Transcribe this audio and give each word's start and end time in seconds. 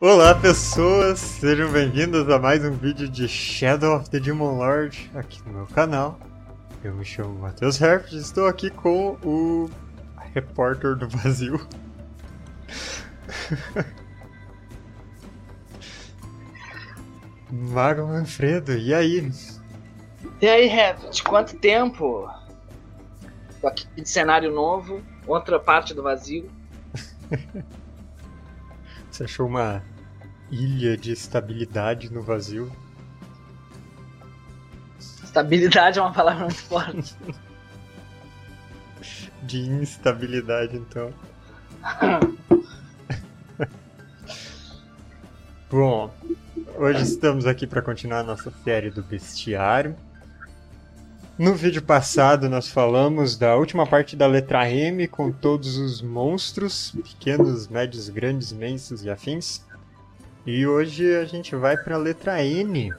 Olá 0.00 0.32
pessoas, 0.32 1.18
sejam 1.18 1.72
bem-vindos 1.72 2.30
a 2.30 2.38
mais 2.38 2.64
um 2.64 2.70
vídeo 2.70 3.08
de 3.08 3.26
Shadow 3.26 3.96
of 3.96 4.08
the 4.08 4.20
Demon 4.20 4.56
Lord 4.56 5.10
aqui 5.12 5.42
no 5.44 5.52
meu 5.52 5.66
canal. 5.66 6.16
Eu 6.84 6.94
me 6.94 7.04
chamo 7.04 7.36
Matheus 7.36 7.80
Herft 7.80 8.14
e 8.14 8.18
estou 8.18 8.46
aqui 8.46 8.70
com 8.70 9.18
o 9.24 9.68
repórter 10.32 10.94
do 10.94 11.08
vazio. 11.08 11.66
Mago 17.50 18.06
Manfredo, 18.06 18.78
e 18.78 18.94
aí? 18.94 19.32
E 20.40 20.46
aí, 20.46 20.68
Herft, 20.68 21.24
quanto 21.24 21.56
tempo? 21.56 22.30
Tô 23.60 23.66
aqui 23.66 23.84
de 23.96 24.08
cenário 24.08 24.52
novo, 24.52 25.02
outra 25.26 25.58
parte 25.58 25.92
do 25.92 26.04
vazio. 26.04 26.48
Você 29.18 29.24
achou 29.24 29.48
uma 29.48 29.82
ilha 30.48 30.96
de 30.96 31.10
estabilidade 31.10 32.08
no 32.08 32.22
vazio? 32.22 32.70
Estabilidade 35.00 35.98
é 35.98 36.02
uma 36.02 36.12
palavra 36.12 36.44
muito 36.44 36.62
forte. 36.62 37.16
de 39.42 39.58
instabilidade, 39.58 40.76
então. 40.76 41.12
Bom, 45.68 46.14
hoje 46.76 47.02
estamos 47.02 47.44
aqui 47.44 47.66
para 47.66 47.82
continuar 47.82 48.20
a 48.20 48.22
nossa 48.22 48.52
série 48.62 48.88
do 48.88 49.02
bestiário. 49.02 49.96
No 51.38 51.54
vídeo 51.54 51.80
passado 51.80 52.48
nós 52.48 52.68
falamos 52.68 53.36
da 53.36 53.54
última 53.54 53.86
parte 53.86 54.16
da 54.16 54.26
letra 54.26 54.68
M 54.68 55.06
com 55.06 55.30
todos 55.30 55.76
os 55.76 56.02
monstros, 56.02 56.90
pequenos, 56.90 57.68
médios, 57.68 58.08
grandes, 58.08 58.50
imensos 58.50 59.04
e 59.04 59.10
afins. 59.10 59.64
E 60.44 60.66
hoje 60.66 61.14
a 61.14 61.24
gente 61.24 61.54
vai 61.54 61.76
para 61.76 61.94
a 61.94 61.98
letra 61.98 62.42
N. 62.44 62.92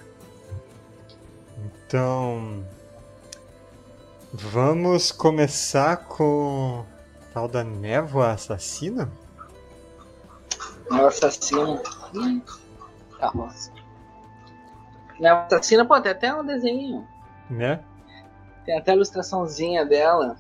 Então, 1.65 2.63
vamos 4.31 5.11
começar 5.11 5.97
com 5.97 6.85
tal 7.33 7.45
da 7.45 7.61
névoa 7.61 8.31
assassina? 8.31 9.11
Névoa 10.89 11.09
assassina. 11.09 11.81
Hum, 12.15 12.41
carroça. 13.19 13.73
Névoa 15.19 15.43
assassina, 15.43 15.83
pô, 15.83 15.99
tem 15.99 16.13
até 16.13 16.33
um 16.33 16.45
desenho. 16.45 17.05
Né? 17.49 17.83
Tem 18.69 18.77
até 18.77 18.91
a 18.91 18.93
ilustraçãozinha 18.93 19.83
dela. 19.83 20.37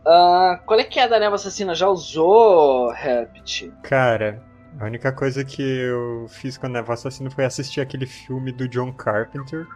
Uh, 0.00 0.56
qual 0.64 0.80
é 0.80 0.84
que 0.84 0.98
é 0.98 1.06
da 1.06 1.20
Névoa 1.20 1.34
Assassina? 1.34 1.74
Já 1.74 1.86
usou, 1.88 2.90
Rabbit? 2.90 3.70
Cara, 3.82 4.42
a 4.80 4.84
única 4.86 5.12
coisa 5.12 5.44
que 5.44 5.60
eu 5.60 6.24
fiz 6.30 6.56
com 6.56 6.64
a 6.64 6.68
Névoa 6.70 6.94
Assassina 6.94 7.30
foi 7.30 7.44
assistir 7.44 7.82
aquele 7.82 8.06
filme 8.06 8.50
do 8.50 8.66
John 8.66 8.94
Carpenter. 8.94 9.66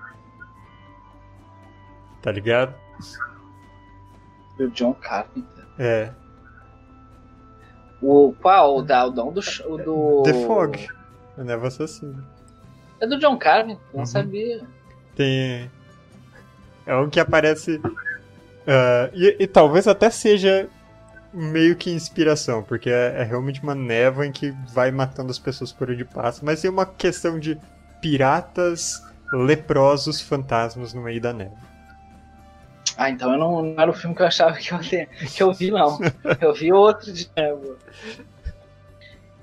Tá 2.23 2.33
ligado? 2.33 2.75
Do 4.57 4.71
John 4.71 4.95
Carpenter? 4.95 5.67
É. 5.79 6.11
O 8.01 8.33
qual? 8.41 8.79
O 8.79 8.83
da, 8.83 9.05
o 9.05 9.11
do, 9.11 9.25
o 9.67 9.77
do... 9.77 10.23
The 10.23 10.47
Fog. 10.47 10.89
A 11.37 11.45
Névoa 11.45 11.69
Assassina. 11.69 12.27
É 12.99 13.07
do 13.07 13.19
John 13.19 13.37
Carpenter? 13.37 13.79
Não 13.93 14.01
Uhum. 14.01 14.07
sabia. 14.07 14.67
Tem. 15.15 15.71
É 16.89 16.97
um 16.97 17.11
que 17.11 17.21
aparece. 17.21 17.81
ah, 18.67 19.11
e, 19.13 19.37
e 19.41 19.47
talvez 19.47 19.87
até 19.87 20.09
seja 20.09 20.69
meio 21.33 21.77
que 21.77 21.91
inspiração, 21.91 22.63
porque 22.63 22.89
é, 22.89 23.17
é 23.19 23.23
realmente 23.23 23.63
uma 23.63 23.75
névoa 23.75 24.27
em 24.27 24.33
que 24.33 24.51
vai 24.73 24.91
matando 24.91 25.31
as 25.31 25.39
pessoas 25.39 25.71
por 25.71 25.91
onde 25.91 26.03
passa, 26.03 26.41
mas 26.43 26.63
tem 26.63 26.71
uma 26.71 26.87
questão 26.87 27.39
de 27.39 27.59
piratas 28.01 29.03
leprosos 29.31 30.23
fantasmas 30.23 30.95
no 30.95 31.03
meio 31.03 31.21
da 31.21 31.35
névoa. 31.35 31.69
Ah, 32.97 33.11
então 33.11 33.31
eu 33.33 33.39
não, 33.39 33.63
não 33.63 33.81
era 33.81 33.91
o 33.91 33.95
filme 33.95 34.17
que 34.17 34.23
eu 34.23 34.27
achava 34.27 34.57
que 34.57 34.73
eu, 34.73 34.79
que 34.81 35.43
eu 35.43 35.53
vi, 35.53 35.71
não. 35.71 35.99
Eu 36.41 36.55
vi 36.55 36.73
outro 36.73 37.13
de 37.13 37.31
névoa. 37.37 37.77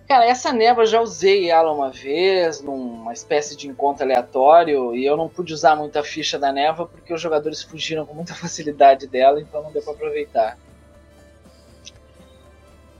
Cara, 0.08 0.26
essa 0.26 0.54
névoa 0.54 0.84
eu 0.84 0.88
já 0.88 1.02
usei 1.02 1.50
ela 1.50 1.72
uma 1.72 1.90
vez, 1.90 2.62
numa 2.62 3.12
espécie 3.12 3.56
de 3.58 3.68
encontro 3.68 4.04
aleatório, 4.04 4.96
e 4.96 5.04
eu 5.04 5.18
não 5.18 5.28
pude 5.28 5.52
usar 5.52 5.76
muita 5.76 6.04
ficha 6.04 6.38
da 6.38 6.52
névoa 6.52 6.88
porque 6.88 7.12
os 7.12 7.20
jogadores 7.20 7.64
fugiram 7.64 8.06
com 8.06 8.14
muita 8.14 8.34
facilidade 8.36 9.08
dela, 9.08 9.42
então 9.42 9.64
não 9.64 9.72
deu 9.72 9.82
pra 9.82 9.94
aproveitar. 9.94 10.58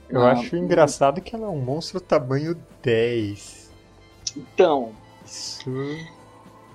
Eu 0.08 0.20
Não, 0.20 0.26
acho 0.26 0.56
engraçado 0.56 1.20
que 1.20 1.34
ela 1.34 1.46
é 1.46 1.48
um 1.48 1.60
monstro 1.60 2.00
tamanho 2.00 2.56
10. 2.82 3.70
Então, 4.36 4.92
Isso. 5.24 5.70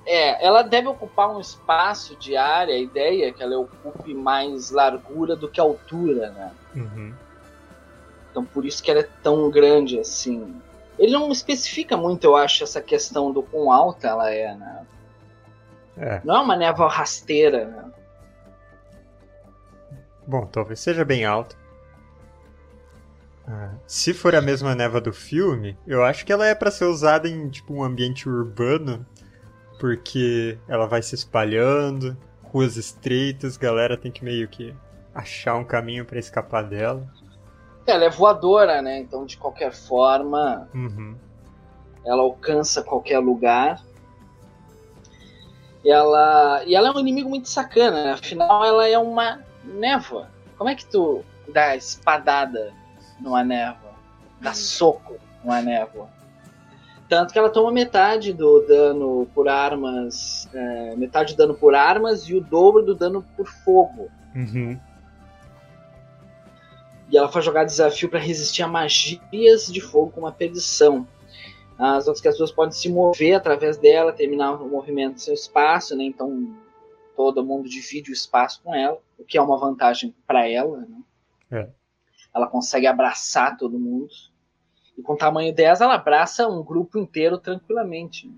é, 0.05 0.45
ela 0.45 0.61
deve 0.61 0.87
ocupar 0.87 1.33
um 1.33 1.39
espaço 1.39 2.15
de 2.15 2.35
área, 2.37 2.73
a 2.73 2.79
ideia 2.79 3.27
é 3.27 3.31
que 3.31 3.43
ela 3.43 3.57
ocupe 3.59 4.13
mais 4.13 4.71
largura 4.71 5.35
do 5.35 5.49
que 5.49 5.59
altura, 5.59 6.29
né? 6.31 6.51
Uhum. 6.75 7.13
Então 8.31 8.45
por 8.45 8.65
isso 8.65 8.81
que 8.81 8.89
ela 8.89 9.01
é 9.01 9.09
tão 9.21 9.51
grande 9.51 9.99
assim. 9.99 10.55
Ele 10.97 11.11
não 11.11 11.31
especifica 11.31 11.97
muito, 11.97 12.23
eu 12.23 12.35
acho, 12.35 12.63
essa 12.63 12.81
questão 12.81 13.31
do 13.31 13.43
quão 13.43 13.71
alta 13.71 14.07
ela 14.07 14.31
é, 14.31 14.55
né? 14.55 14.85
É. 15.97 16.21
Não 16.23 16.35
é 16.35 16.39
uma 16.39 16.55
névoa 16.55 16.87
rasteira, 16.87 17.65
né? 17.65 17.91
Bom, 20.25 20.45
talvez 20.45 20.79
seja 20.79 21.03
bem 21.03 21.25
alto. 21.25 21.57
Ah, 23.47 23.71
se 23.85 24.13
for 24.13 24.35
a 24.35 24.41
mesma 24.41 24.75
névoa 24.75 25.01
do 25.01 25.11
filme, 25.11 25.77
eu 25.85 26.03
acho 26.03 26.25
que 26.25 26.31
ela 26.31 26.47
é 26.47 26.55
pra 26.55 26.71
ser 26.71 26.85
usada 26.85 27.27
em 27.27 27.49
tipo 27.49 27.73
um 27.73 27.83
ambiente 27.83 28.29
urbano, 28.29 29.05
porque 29.79 30.57
ela 30.67 30.85
vai 30.85 31.01
se 31.01 31.15
espalhando, 31.15 32.15
ruas 32.43 32.77
estreitas, 32.77 33.57
galera 33.57 33.97
tem 33.97 34.11
que 34.11 34.23
meio 34.23 34.47
que 34.47 34.73
achar 35.13 35.55
um 35.55 35.63
caminho 35.63 36.05
pra 36.05 36.19
escapar 36.19 36.63
dela. 36.63 37.11
Ela 37.85 38.05
é 38.05 38.09
voadora, 38.09 38.81
né? 38.81 38.99
Então 38.99 39.25
de 39.25 39.37
qualquer 39.37 39.71
forma 39.73 40.67
Uhum. 40.73 41.15
ela 42.05 42.21
alcança 42.21 42.83
qualquer 42.83 43.19
lugar. 43.19 43.81
E 45.83 45.89
ela, 45.91 46.63
e 46.65 46.75
ela 46.75 46.89
é 46.89 46.91
um 46.91 46.99
inimigo 46.99 47.29
muito 47.29 47.49
sacana, 47.49 48.03
né? 48.03 48.11
afinal 48.11 48.63
ela 48.63 48.87
é 48.87 48.97
uma 48.97 49.39
névoa. 49.63 50.29
Como 50.57 50.69
é 50.69 50.75
que 50.75 50.85
tu 50.85 51.23
dá 51.51 51.75
espadada 51.75 52.71
numa 53.19 53.43
névoa? 53.43 53.91
Dá 54.39 54.53
soco 54.53 55.15
numa 55.43 55.59
névoa? 55.61 56.07
Tanto 57.09 57.33
que 57.33 57.39
ela 57.39 57.49
toma 57.49 57.71
metade 57.71 58.31
do 58.31 58.65
dano 58.67 59.27
por 59.33 59.49
armas, 59.49 60.47
é, 60.53 60.95
metade 60.95 61.33
do 61.33 61.37
dano 61.37 61.55
por 61.55 61.75
armas 61.75 62.29
e 62.29 62.35
o 62.35 62.41
dobro 62.41 62.83
do 62.83 62.95
dano 62.95 63.25
por 63.35 63.47
fogo. 63.47 64.09
Uhum. 64.35 64.79
E 67.11 67.17
ela 67.17 67.27
foi 67.27 67.41
jogar 67.41 67.65
desafio 67.65 68.09
para 68.09 68.19
resistir 68.19 68.63
a 68.63 68.67
magias 68.67 69.67
de 69.71 69.81
fogo 69.81 70.11
com 70.11 70.21
uma 70.21 70.31
perdição. 70.31 71.05
As 71.77 72.07
outras 72.07 72.21
criaturas 72.21 72.51
podem 72.51 72.71
se 72.71 72.87
mover 72.89 73.33
através 73.33 73.77
dela, 73.77 74.13
terminar 74.13 74.53
o 74.53 74.69
movimento 74.69 75.15
do 75.15 75.21
seu 75.21 75.33
espaço, 75.33 75.95
né? 75.95 76.05
Então 76.05 76.55
todo 77.15 77.43
mundo 77.43 77.67
divide 77.67 78.11
o 78.11 78.13
espaço 78.13 78.61
com 78.63 78.73
ela, 78.73 78.97
o 79.19 79.25
que 79.25 79.37
é 79.37 79.41
uma 79.41 79.57
vantagem 79.57 80.15
para 80.25 80.47
ela. 80.47 80.77
Né? 80.77 80.97
É. 81.51 81.69
Ela 82.33 82.47
consegue 82.47 82.87
abraçar 82.87 83.57
todo 83.57 83.77
mundo. 83.77 84.07
E 84.97 85.01
com 85.01 85.13
o 85.13 85.17
tamanho 85.17 85.53
10, 85.53 85.81
ela 85.81 85.95
abraça 85.95 86.47
um 86.47 86.63
grupo 86.63 86.97
inteiro 86.97 87.37
tranquilamente. 87.37 88.31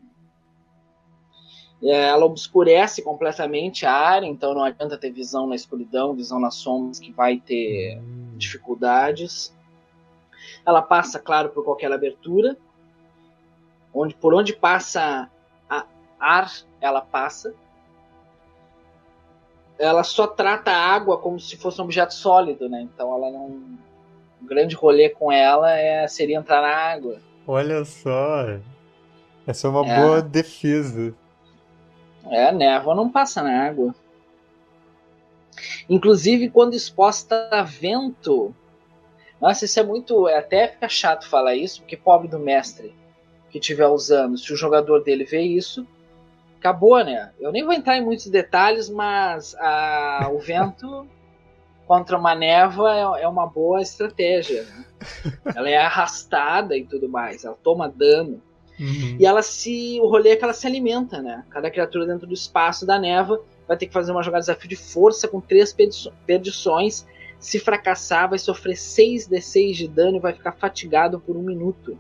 É, 1.84 2.10
Ela 2.10 2.26
obscurece 2.26 3.02
completamente 3.02 3.86
a 3.86 3.92
área, 3.92 4.26
então 4.26 4.54
não 4.54 4.64
adianta 4.64 4.98
ter 4.98 5.12
visão 5.12 5.46
na 5.46 5.56
escuridão, 5.56 6.16
visão 6.16 6.40
nas 6.40 6.56
sombras, 6.56 6.98
que 6.98 7.12
vai 7.12 7.38
ter 7.38 8.00
Hum. 8.00 8.13
Dificuldades. 8.44 9.54
Ela 10.66 10.82
passa, 10.82 11.20
claro, 11.20 11.50
por 11.50 11.64
qualquer 11.64 11.92
abertura. 11.92 12.56
Onde, 13.94 14.14
por 14.16 14.34
onde 14.34 14.54
passa 14.54 15.30
a 15.70 15.86
ar, 16.20 16.52
ela 16.82 17.02
passa. 17.02 17.54
Ela 19.78 20.04
só 20.04 20.28
trata 20.28 20.72
a 20.72 20.78
água 20.94 21.18
como 21.18 21.40
se 21.40 21.58
fosse 21.58 21.82
um 21.82 21.86
objeto 21.86 22.14
sólido, 22.14 22.70
né? 22.70 22.82
Então 22.82 23.14
ela 23.16 23.32
não. 23.32 23.48
O 24.42 24.46
grande 24.46 24.76
rolê 24.76 25.10
com 25.10 25.32
ela 25.32 25.72
é, 25.72 26.08
seria 26.08 26.38
entrar 26.38 26.62
na 26.62 26.76
água. 26.76 27.18
Olha 27.48 27.84
só. 27.86 28.58
Essa 29.48 29.68
é 29.68 29.70
uma 29.70 29.86
É. 29.86 30.00
boa 30.02 30.22
defesa. 30.22 31.14
É, 32.30 32.48
a 32.50 32.52
névoa 32.52 32.96
não 32.96 33.10
passa 33.10 33.42
na 33.42 33.66
água. 33.68 33.94
Inclusive, 35.90 36.50
quando 36.50 36.74
exposta 36.74 37.50
a 37.52 37.64
vento. 37.64 38.54
Nossa, 39.40 39.66
isso 39.66 39.80
é 39.80 39.84
muito. 39.84 40.28
é 40.28 40.38
Até 40.38 40.68
fica 40.68 40.88
chato 40.90 41.28
falar 41.28 41.56
isso, 41.56 41.82
porque 41.82 41.98
pobre 41.98 42.28
do 42.28 42.40
mestre 42.40 42.94
que 43.52 43.60
estiver 43.60 43.88
usando, 43.88 44.38
se 44.38 44.52
o 44.52 44.56
jogador 44.56 45.04
dele 45.04 45.26
vê 45.26 45.42
isso, 45.42 45.86
acabou, 46.58 47.04
né? 47.04 47.32
Eu 47.40 47.52
nem 47.52 47.64
vou 47.64 47.74
entrar 47.74 47.98
em 47.98 48.04
muitos 48.04 48.28
detalhes, 48.28 48.90
mas 48.90 49.54
a- 49.60 50.30
o 50.34 50.40
vento 50.40 51.08
contra 51.86 52.18
uma 52.18 52.34
névoa 52.34 53.18
é, 53.20 53.24
é 53.24 53.28
uma 53.28 53.46
boa 53.46 53.82
estratégia. 53.82 54.64
Né? 54.64 54.86
ela 55.56 55.70
é 55.70 55.78
arrastada 55.78 56.76
e 56.76 56.86
tudo 56.86 57.08
mais, 57.10 57.44
ela 57.44 57.58
toma 57.62 57.88
dano. 57.90 58.42
Uhum. 58.80 59.18
E 59.20 59.26
ela 59.26 59.44
se. 59.44 60.00
O 60.02 60.08
rolê 60.08 60.30
é 60.32 60.36
que 60.36 60.44
ela 60.44 60.54
se 60.54 60.66
alimenta, 60.66 61.22
né? 61.22 61.44
Cada 61.52 61.70
criatura 61.70 62.08
dentro 62.08 62.26
do 62.26 62.34
espaço 62.34 62.88
da 62.88 62.98
névoa 62.98 63.44
vai 63.68 63.78
ter 63.78 63.88
que 63.88 63.94
fazer 63.94 64.12
uma 64.12 64.24
jogada 64.24 64.42
de 64.42 64.48
desafio 64.48 64.70
de 64.70 64.76
força 64.76 65.28
com 65.28 65.40
três 65.40 65.76
perdições. 66.26 67.06
Se 67.40 67.60
fracassar, 67.60 68.30
vai 68.30 68.40
sofrer 68.40 68.76
6d6 68.76 69.74
de 69.74 69.88
dano 69.88 70.18
e 70.18 70.20
vai 70.20 70.34
ficar 70.34 70.54
fatigado 70.54 71.20
por 71.20 71.36
um 71.36 71.42
minuto. 71.42 71.98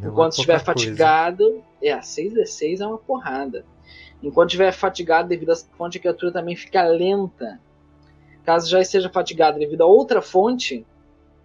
Não 0.00 0.10
Enquanto 0.10 0.32
é 0.32 0.36
estiver 0.36 0.58
fatigado. 0.60 1.62
É, 1.82 1.96
6d6 1.96 2.80
é 2.80 2.86
uma 2.86 2.98
porrada. 2.98 3.64
Enquanto 4.22 4.50
estiver 4.50 4.72
fatigado 4.72 5.28
devido 5.28 5.52
à 5.52 5.56
fonte, 5.56 5.98
a 5.98 6.00
criatura 6.00 6.32
também 6.32 6.56
fica 6.56 6.82
lenta. 6.82 7.60
Caso 8.44 8.68
já 8.70 8.80
esteja 8.80 9.08
fatigado 9.08 9.58
devido 9.58 9.82
a 9.82 9.86
outra 9.86 10.20
fonte, 10.20 10.84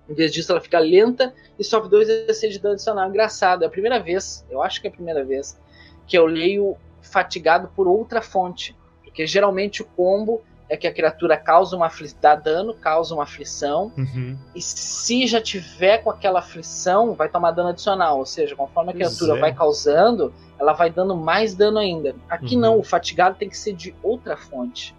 em 0.10 0.14
vez 0.14 0.34
disso 0.34 0.52
ela 0.52 0.60
fica 0.60 0.80
lenta 0.80 1.34
e 1.58 1.64
sofre 1.64 1.90
2d6 1.90 2.50
de 2.50 2.60
dano 2.60 2.74
adicional. 2.74 3.08
Engraçado, 3.08 3.64
é 3.64 3.68
a 3.68 3.70
primeira 3.70 4.00
vez, 4.00 4.46
eu 4.50 4.62
acho 4.62 4.82
que 4.82 4.88
é 4.88 4.90
a 4.90 4.94
primeira 4.94 5.24
vez, 5.24 5.60
que 6.08 6.18
eu 6.18 6.26
leio 6.26 6.76
fatigado 7.02 7.70
por 7.76 7.88
outra 7.88 8.22
fonte. 8.22 8.76
Porque 9.10 9.28
geralmente 9.28 9.82
o 9.82 9.86
combo 9.86 10.42
é 10.70 10.78
que 10.78 10.86
a 10.86 10.94
criatura 10.94 11.36
causa 11.36 11.76
uma 11.76 11.92
dá 12.22 12.36
dano, 12.36 12.76
causa 12.76 13.16
uma 13.16 13.24
aflição, 13.24 13.92
uhum. 13.98 14.38
e 14.54 14.62
se 14.62 15.26
já 15.26 15.42
tiver 15.42 15.98
com 15.98 16.12
aquela 16.12 16.40
aflição, 16.40 17.16
vai 17.16 17.28
tomar 17.28 17.52
dano 17.52 17.70
adicional. 17.70 18.20
Ou 18.20 18.26
seja, 18.26 18.56
conforme 18.56 18.92
a 18.92 18.94
criatura 18.94 19.36
é. 19.36 19.40
vai 19.40 19.54
causando, 19.54 20.32
ela 20.60 20.74
vai 20.74 20.92
dando 20.92 21.16
mais 21.16 21.56
dano 21.56 21.80
ainda. 21.80 22.16
Aqui 22.30 22.56
uhum. 22.56 22.62
não, 22.62 22.80
o 22.80 22.84
fatigado 22.84 23.36
tem 23.36 23.50
que 23.50 23.58
ser 23.58 23.74
de 23.74 23.96
outra 24.04 24.38
fonte. 24.38 24.96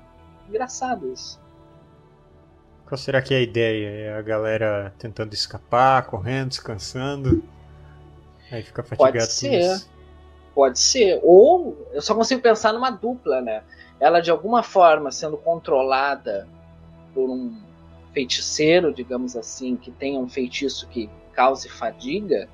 Engraçado 0.48 1.12
isso. 1.12 1.40
Qual 2.84 2.98
será 2.98 3.22
que 3.22 3.32
é 3.32 3.36
a 3.36 3.40
ideia? 3.40 3.88
É 3.88 4.18
a 4.18 4.22
galera 4.22 4.92
tentando 4.98 5.32
escapar, 5.32 6.04
correndo, 6.06 6.48
descansando? 6.48 7.44
Aí 8.50 8.64
fica 8.64 8.82
fatigado 8.82 9.12
Pode 9.12 9.32
ser. 9.32 9.80
Pode 10.52 10.80
ser. 10.80 11.20
Ou 11.22 11.88
eu 11.92 12.02
só 12.02 12.12
consigo 12.16 12.42
pensar 12.42 12.72
numa 12.72 12.90
dupla, 12.90 13.40
né? 13.40 13.62
Ela 14.00 14.20
de 14.20 14.30
alguma 14.30 14.62
forma 14.62 15.12
sendo 15.12 15.36
controlada 15.36 16.48
por 17.14 17.28
um 17.28 17.54
feiticeiro, 18.12 18.92
digamos 18.92 19.36
assim, 19.36 19.76
que 19.76 19.90
tenha 19.90 20.18
um 20.18 20.28
feitiço 20.28 20.88
que 20.88 21.08
cause 21.34 21.68
fadiga, 21.68 22.48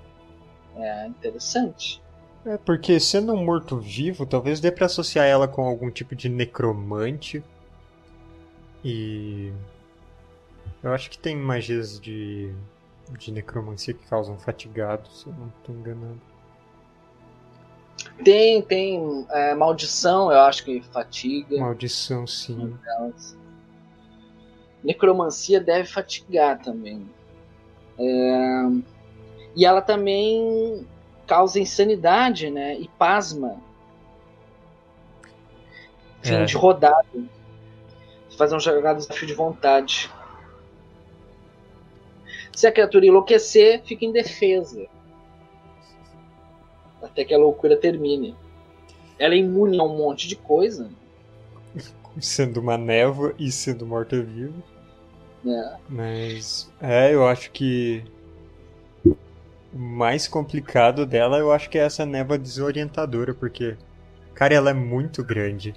é 0.76 1.06
interessante. 1.06 2.02
É, 2.44 2.56
porque 2.58 3.00
sendo 3.00 3.32
um 3.32 3.44
morto-vivo, 3.44 4.26
talvez 4.26 4.60
dê 4.60 4.70
para 4.70 4.86
associar 4.86 5.26
ela 5.26 5.48
com 5.48 5.66
algum 5.66 5.90
tipo 5.90 6.14
de 6.14 6.28
necromante. 6.28 7.42
E. 8.84 9.52
Eu 10.82 10.92
acho 10.92 11.10
que 11.10 11.18
tem 11.18 11.36
magias 11.36 11.98
de, 11.98 12.52
de 13.18 13.32
necromancia 13.32 13.92
que 13.92 14.06
causam 14.06 14.38
fatigado, 14.38 15.08
se 15.08 15.26
eu 15.26 15.32
não 15.32 15.48
estou 15.48 15.74
enganado. 15.74 16.20
Tem, 18.24 18.62
tem 18.62 19.26
é, 19.30 19.54
maldição, 19.54 20.32
eu 20.32 20.40
acho 20.40 20.64
que 20.64 20.80
fatiga. 20.80 21.58
Maldição, 21.58 22.26
sim. 22.26 22.76
Necromancia 24.82 25.60
deve 25.60 25.88
fatigar 25.88 26.58
também. 26.60 27.08
É... 27.98 28.62
E 29.54 29.64
ela 29.64 29.80
também 29.80 30.86
causa 31.26 31.58
insanidade, 31.58 32.50
né? 32.50 32.78
E 32.78 32.88
pasma. 32.98 33.60
Fim 36.22 36.34
é. 36.34 36.44
de 36.44 36.56
rodada. 36.56 37.06
Fazer 38.36 38.54
um 38.54 38.60
jogado 38.60 38.98
desafio 38.98 39.26
de 39.26 39.34
vontade. 39.34 40.10
Se 42.54 42.66
a 42.66 42.72
criatura 42.72 43.06
enlouquecer, 43.06 43.82
fica 43.84 44.04
em 44.04 44.12
defesa 44.12 44.86
até 47.06 47.24
que 47.24 47.34
a 47.34 47.38
loucura 47.38 47.76
termine. 47.76 48.36
Ela 49.18 49.34
é 49.34 49.38
imune 49.38 49.78
a 49.78 49.82
um 49.82 49.96
monte 49.96 50.28
de 50.28 50.36
coisa. 50.36 50.90
Sendo 52.20 52.60
uma 52.60 52.76
névoa 52.76 53.34
e 53.38 53.50
sendo 53.50 53.86
morta-viva. 53.86 54.54
É. 55.46 55.76
Mas, 55.88 56.70
é, 56.80 57.14
eu 57.14 57.26
acho 57.26 57.50
que 57.52 58.02
o 59.04 59.78
mais 59.78 60.26
complicado 60.26 61.04
dela, 61.04 61.38
eu 61.38 61.52
acho 61.52 61.68
que 61.68 61.78
é 61.78 61.82
essa 61.82 62.06
névoa 62.06 62.38
desorientadora, 62.38 63.34
porque, 63.34 63.76
cara, 64.34 64.54
ela 64.54 64.70
é 64.70 64.74
muito 64.74 65.22
grande. 65.22 65.74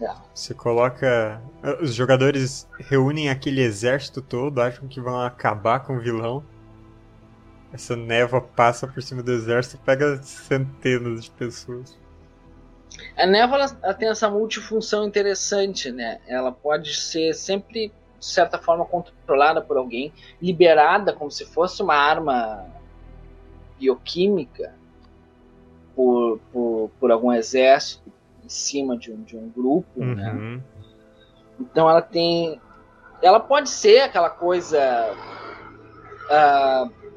É. 0.00 0.14
Você 0.32 0.54
coloca. 0.54 1.40
Os 1.80 1.94
jogadores 1.94 2.68
reúnem 2.78 3.30
aquele 3.30 3.62
exército 3.62 4.22
todo, 4.22 4.60
acham 4.60 4.86
que 4.86 5.00
vão 5.00 5.20
acabar 5.20 5.80
com 5.80 5.96
o 5.96 6.00
vilão. 6.00 6.44
Essa 7.72 7.94
névoa 7.94 8.40
passa 8.40 8.86
por 8.86 9.02
cima 9.02 9.22
do 9.22 9.30
exército 9.32 9.76
e 9.76 9.84
pega 9.84 10.22
centenas 10.22 11.24
de 11.24 11.30
pessoas. 11.30 11.98
A 13.16 13.26
névoa 13.26 13.58
ela, 13.82 13.94
tem 13.94 14.08
essa 14.08 14.30
multifunção 14.30 15.06
interessante, 15.06 15.92
né? 15.92 16.18
Ela 16.26 16.50
pode 16.50 16.94
ser 16.94 17.34
sempre, 17.34 17.92
de 18.18 18.26
certa 18.26 18.58
forma, 18.58 18.84
controlada 18.84 19.60
por 19.60 19.76
alguém, 19.76 20.12
liberada 20.40 21.12
como 21.12 21.30
se 21.30 21.44
fosse 21.44 21.82
uma 21.82 21.94
arma 21.94 22.64
bioquímica 23.78 24.74
por, 25.94 26.40
por, 26.52 26.90
por 26.98 27.10
algum 27.10 27.32
exército 27.32 28.10
em 28.42 28.48
cima 28.48 28.96
de 28.96 29.12
um, 29.12 29.22
de 29.22 29.36
um 29.36 29.48
grupo, 29.50 30.00
né? 30.02 30.32
uhum. 30.32 30.56
né? 30.56 30.62
Então 31.60 31.88
ela 31.88 32.02
tem. 32.02 32.60
Ela 33.20 33.40
pode 33.40 33.68
ser 33.68 34.00
aquela 34.00 34.30
coisa. 34.30 35.12
Uh, 36.30 37.07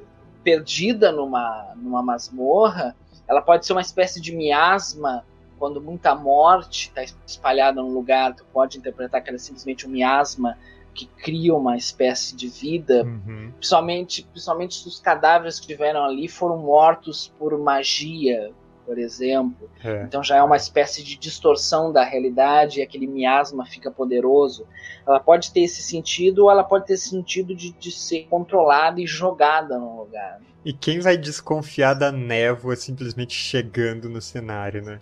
perdida 0.44 1.12
numa, 1.12 1.74
numa 1.76 2.02
masmorra, 2.02 2.96
ela 3.28 3.42
pode 3.42 3.66
ser 3.66 3.74
uma 3.74 3.82
espécie 3.82 4.20
de 4.20 4.36
miasma 4.36 5.24
quando 5.62 5.80
muita 5.80 6.16
morte 6.16 6.88
está 6.88 7.04
espalhada 7.26 7.84
num 7.84 7.94
lugar, 7.94 8.34
tu 8.34 8.44
pode 8.52 8.80
interpretar 8.80 9.22
que 9.22 9.30
ela 9.30 9.36
é 9.36 9.40
simplesmente 9.40 9.86
um 9.86 9.92
miasma 9.92 10.58
que 10.94 11.06
cria 11.06 11.54
uma 11.54 11.78
espécie 11.78 12.36
de 12.36 12.48
vida, 12.48 13.04
uhum. 13.04 13.52
principalmente, 13.58 14.24
principalmente 14.24 14.76
se 14.76 14.88
os 14.88 15.00
cadáveres 15.00 15.60
que 15.60 15.72
estiveram 15.72 16.04
ali 16.04 16.28
foram 16.28 16.58
mortos 16.58 17.32
por 17.38 17.58
magia, 17.60 18.52
por 18.86 18.98
exemplo. 18.98 19.70
É. 19.84 20.04
Então 20.04 20.24
já 20.24 20.38
é 20.38 20.44
uma 20.44 20.58
espécie 20.58 21.04
de 21.04 21.18
distorção 21.18 21.92
da 21.92 22.04
realidade 22.04 22.80
e 22.80 22.84
aquele 22.84 23.08
miasma 23.08 23.66
fica 23.66 23.92
poderoso. 23.92 24.66
Ela 25.08 25.20
pode 25.20 25.52
ter 25.52 25.62
esse 25.62 25.82
sentido 25.82 26.46
ou 26.46 26.52
ela 26.52 26.64
pode 26.64 26.86
ter 26.86 26.94
esse 26.94 27.10
sentido 27.10 27.56
de, 27.56 27.72
de 27.72 27.92
ser 27.92 28.28
controlada 28.30 29.00
e 29.00 29.08
jogada 29.08 29.78
no 29.78 30.02
lugar. 30.02 30.40
E 30.64 30.74
quem 30.74 31.00
vai 31.00 31.18
desconfiar 31.18 31.94
da 31.94 32.12
névoa 32.12 32.76
simplesmente 32.76 33.34
chegando 33.34 34.08
no 34.10 34.22
cenário, 34.22 34.84
né? 34.84 35.02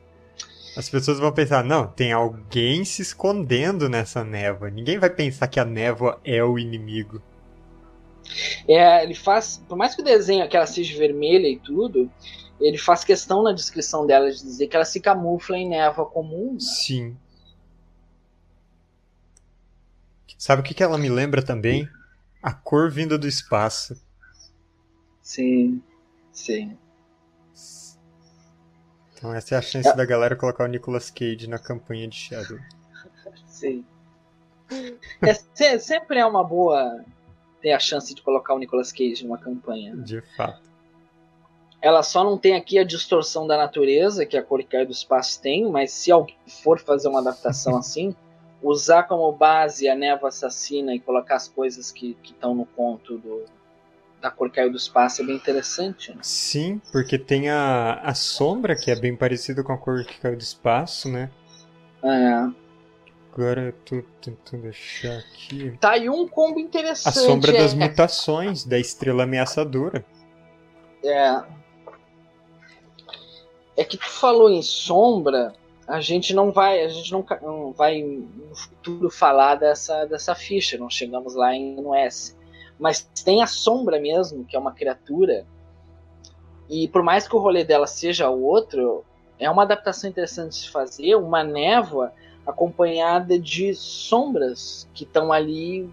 As 0.78 0.90
pessoas 0.90 1.20
vão 1.20 1.32
pensar, 1.32 1.64
não, 1.64 1.88
tem 1.88 2.14
alguém 2.14 2.86
se 2.86 3.02
escondendo 3.02 3.90
nessa 3.90 4.24
névoa. 4.24 4.70
Ninguém 4.70 4.98
vai 4.98 5.10
pensar 5.10 5.48
que 5.48 5.60
a 5.60 5.66
névoa 5.66 6.20
é 6.24 6.42
o 6.44 6.58
inimigo. 6.58 7.22
É, 8.68 9.04
ele 9.04 9.16
faz, 9.16 9.62
por 9.68 9.78
mais 9.78 9.96
que 9.96 10.02
o 10.02 10.06
desenho 10.06 10.44
aquela 10.44 10.66
seja 10.66 10.98
vermelha 10.98 11.48
e 11.48 11.58
tudo, 11.58 12.10
ele 12.60 12.78
faz 12.78 13.04
questão 13.04 13.44
na 13.44 13.54
descrição 13.54 14.06
dela 14.06 14.30
de 14.32 14.38
dizer 14.38 14.68
que 14.68 14.76
ela 14.76 14.86
se 14.86 15.00
camufla 15.00 15.58
em 15.58 15.70
névoa 15.70 16.06
comum. 16.06 16.54
Né? 16.54 16.60
Sim. 16.60 17.18
Sabe 20.38 20.62
o 20.62 20.64
que, 20.64 20.74
que 20.74 20.84
ela 20.84 20.98
me 20.98 21.10
lembra 21.10 21.42
também? 21.44 21.88
A 22.42 22.54
cor 22.54 22.90
vinda 22.90 23.18
do 23.18 23.28
espaço. 23.28 24.02
Sim, 25.22 25.84
sim. 26.32 26.78
Então 29.14 29.34
essa 29.34 29.56
é 29.56 29.58
a 29.58 29.62
chance 29.62 29.90
é. 29.90 29.96
da 29.96 30.06
galera 30.06 30.36
colocar 30.36 30.64
o 30.64 30.68
Nicolas 30.68 31.12
Cage 31.12 31.46
na 31.46 31.60
campanha 31.60 32.08
de 32.08 32.16
Shadow. 32.16 32.58
Sim. 33.46 33.84
É, 35.22 35.78
sempre 35.78 36.20
é 36.20 36.26
uma 36.26 36.44
boa 36.44 37.04
ter 37.62 37.74
a 37.74 37.80
chance 37.80 38.16
de 38.16 38.22
colocar 38.22 38.54
o 38.54 38.60
Nicolas 38.60 38.94
Cage 38.94 39.24
numa 39.24 39.38
campanha. 39.38 39.96
De 39.98 40.22
fato. 40.38 40.69
Ela 41.82 42.04
só 42.04 42.24
não 42.24 42.38
tem 42.38 42.56
aqui 42.56 42.78
a 42.78 42.84
distorção 42.84 43.48
da 43.48 43.56
natureza, 43.56 44.26
que 44.26 44.38
a 44.38 44.44
cor 44.44 44.60
que 44.60 44.66
cai 44.66 44.86
do 44.86 44.92
espaço 44.92 45.42
tem, 45.42 45.70
mas 45.70 45.92
se 45.92 46.12
alguém 46.12 46.36
for 46.62 46.80
fazer 46.80 47.08
uma 47.08 47.20
adaptação 47.20 47.76
assim, 47.78 48.14
usar 48.62 49.04
como 49.04 49.32
base 49.32 49.88
a 49.88 49.96
névoa 49.96 50.30
assassina 50.30 50.94
e 50.94 51.00
colocar 51.00 51.36
as 51.36 51.48
coisas 51.48 51.92
que 51.92 52.18
estão 52.24 52.54
no 52.54 52.66
conto 52.66 53.18
do, 53.18 53.46
da 54.22 54.30
cor 54.30 54.50
que 54.50 54.58
caiu 54.58 54.70
do 54.70 54.76
espaço 54.76 55.22
é 55.22 55.26
bem 55.26 55.38
interessante. 55.38 56.12
Né? 56.12 56.20
Sim, 56.22 56.82
porque 56.92 57.18
tem 57.18 57.50
a, 57.50 58.02
a 58.04 58.14
sombra, 58.14 58.76
que 58.76 58.92
é 58.92 58.96
bem 59.00 59.16
parecida 59.16 59.64
com 59.64 59.72
a 59.72 59.78
cor 59.78 60.04
que 60.04 60.20
caiu 60.20 60.36
do 60.36 60.44
espaço, 60.44 61.08
né? 61.08 61.32
É. 62.04 62.70
Agora 63.32 63.68
eu 63.68 63.74
tô 63.86 64.04
tentando 64.22 64.68
achar 64.68 65.18
aqui. 65.20 65.78
Tá 65.80 65.92
aí 65.92 66.10
um 66.10 66.28
combo 66.28 66.60
interessante. 66.60 67.18
A 67.18 67.22
sombra 67.22 67.56
é. 67.56 67.62
das 67.62 67.74
mutações, 67.74 68.66
da 68.66 68.78
estrela 68.78 69.24
ameaçadora. 69.24 70.04
É 71.02 71.60
é 73.80 73.84
que 73.86 73.98
tu 73.98 74.10
falou 74.10 74.50
em 74.50 74.62
sombra, 74.62 75.54
a 75.88 76.02
gente 76.02 76.34
não 76.34 76.52
vai, 76.52 76.84
a 76.84 76.90
gente 76.90 77.14
não, 77.14 77.26
não, 77.42 77.72
vai 77.72 78.02
no 78.02 78.54
futuro 78.54 79.10
falar 79.10 79.56
dessa, 79.56 80.06
dessa 80.06 80.36
ficha, 80.36 80.78
não 80.78 80.90
chegamos 80.90 81.34
lá 81.34 81.56
em, 81.56 81.76
no 81.76 81.96
S. 81.96 82.36
Mas 82.78 83.02
tem 83.24 83.42
a 83.42 83.48
sombra 83.48 83.98
mesmo, 83.98 84.44
que 84.44 84.54
é 84.54 84.60
uma 84.60 84.74
criatura. 84.74 85.46
E 86.70 86.90
por 86.90 87.02
mais 87.02 87.26
que 87.26 87.36
o 87.38 87.40
rolê 87.40 87.64
dela 87.64 87.88
seja 87.88 88.30
o 88.30 88.44
outro, 88.44 89.06
é 89.40 89.50
uma 89.50 89.64
adaptação 89.64 90.10
interessante 90.10 90.52
de 90.52 90.58
se 90.58 90.70
fazer, 90.70 91.16
uma 91.16 91.42
névoa 91.42 92.12
acompanhada 92.46 93.40
de 93.40 93.74
sombras 93.74 94.90
que 94.94 95.06
estão 95.06 95.32
ali 95.32 95.90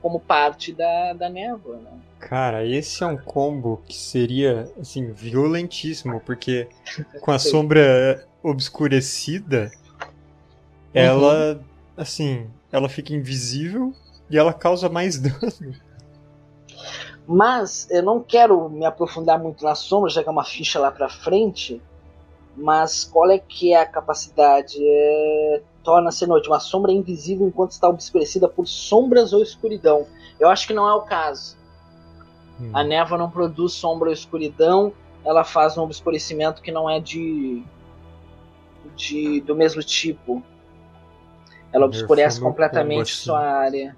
como 0.00 0.18
parte 0.18 0.72
da, 0.72 1.12
da 1.12 1.28
névoa. 1.28 1.76
Né? 1.76 1.90
Cara, 2.28 2.66
esse 2.66 3.04
é 3.04 3.06
um 3.06 3.16
combo 3.16 3.80
que 3.86 3.94
seria 3.94 4.68
assim 4.80 5.12
violentíssimo, 5.12 6.20
porque 6.20 6.68
com 7.22 7.30
a 7.30 7.38
sombra 7.38 8.26
obscurecida, 8.42 9.70
ela 10.92 11.54
uhum. 11.54 11.60
assim, 11.96 12.50
ela 12.72 12.88
fica 12.88 13.14
invisível 13.14 13.94
e 14.28 14.36
ela 14.36 14.52
causa 14.52 14.88
mais 14.88 15.18
dano. 15.22 15.76
Mas 17.28 17.86
eu 17.92 18.02
não 18.02 18.20
quero 18.20 18.68
me 18.70 18.84
aprofundar 18.84 19.38
muito 19.38 19.64
na 19.64 19.76
sombra, 19.76 20.10
já 20.10 20.20
que 20.20 20.28
é 20.28 20.32
uma 20.32 20.44
ficha 20.44 20.80
lá 20.80 20.90
pra 20.90 21.08
frente. 21.08 21.80
Mas 22.56 23.04
qual 23.04 23.30
é 23.30 23.38
que 23.38 23.72
é 23.72 23.80
a 23.80 23.86
capacidade? 23.86 24.78
É... 24.80 25.62
Torna-se 25.84 26.26
noite. 26.26 26.48
Uma 26.48 26.58
sombra 26.58 26.90
invisível 26.90 27.46
enquanto 27.46 27.70
está 27.70 27.88
obscurecida 27.88 28.48
por 28.48 28.66
sombras 28.66 29.32
ou 29.32 29.42
escuridão. 29.42 30.06
Eu 30.40 30.48
acho 30.48 30.66
que 30.66 30.74
não 30.74 30.88
é 30.88 30.94
o 30.94 31.02
caso. 31.02 31.56
Hum. 32.60 32.70
A 32.72 32.82
névoa 32.82 33.18
não 33.18 33.30
produz 33.30 33.72
sombra 33.72 34.08
ou 34.08 34.14
escuridão. 34.14 34.92
Ela 35.24 35.44
faz 35.44 35.76
um 35.76 35.82
obscurecimento 35.82 36.62
que 36.62 36.70
não 36.70 36.88
é 36.88 37.00
de, 37.00 37.62
de 38.94 39.40
do 39.40 39.54
mesmo 39.54 39.82
tipo. 39.82 40.42
Ela 41.72 41.86
obscurece 41.86 42.40
completamente 42.40 43.12
assim. 43.12 43.24
sua 43.24 43.40
área. 43.40 43.96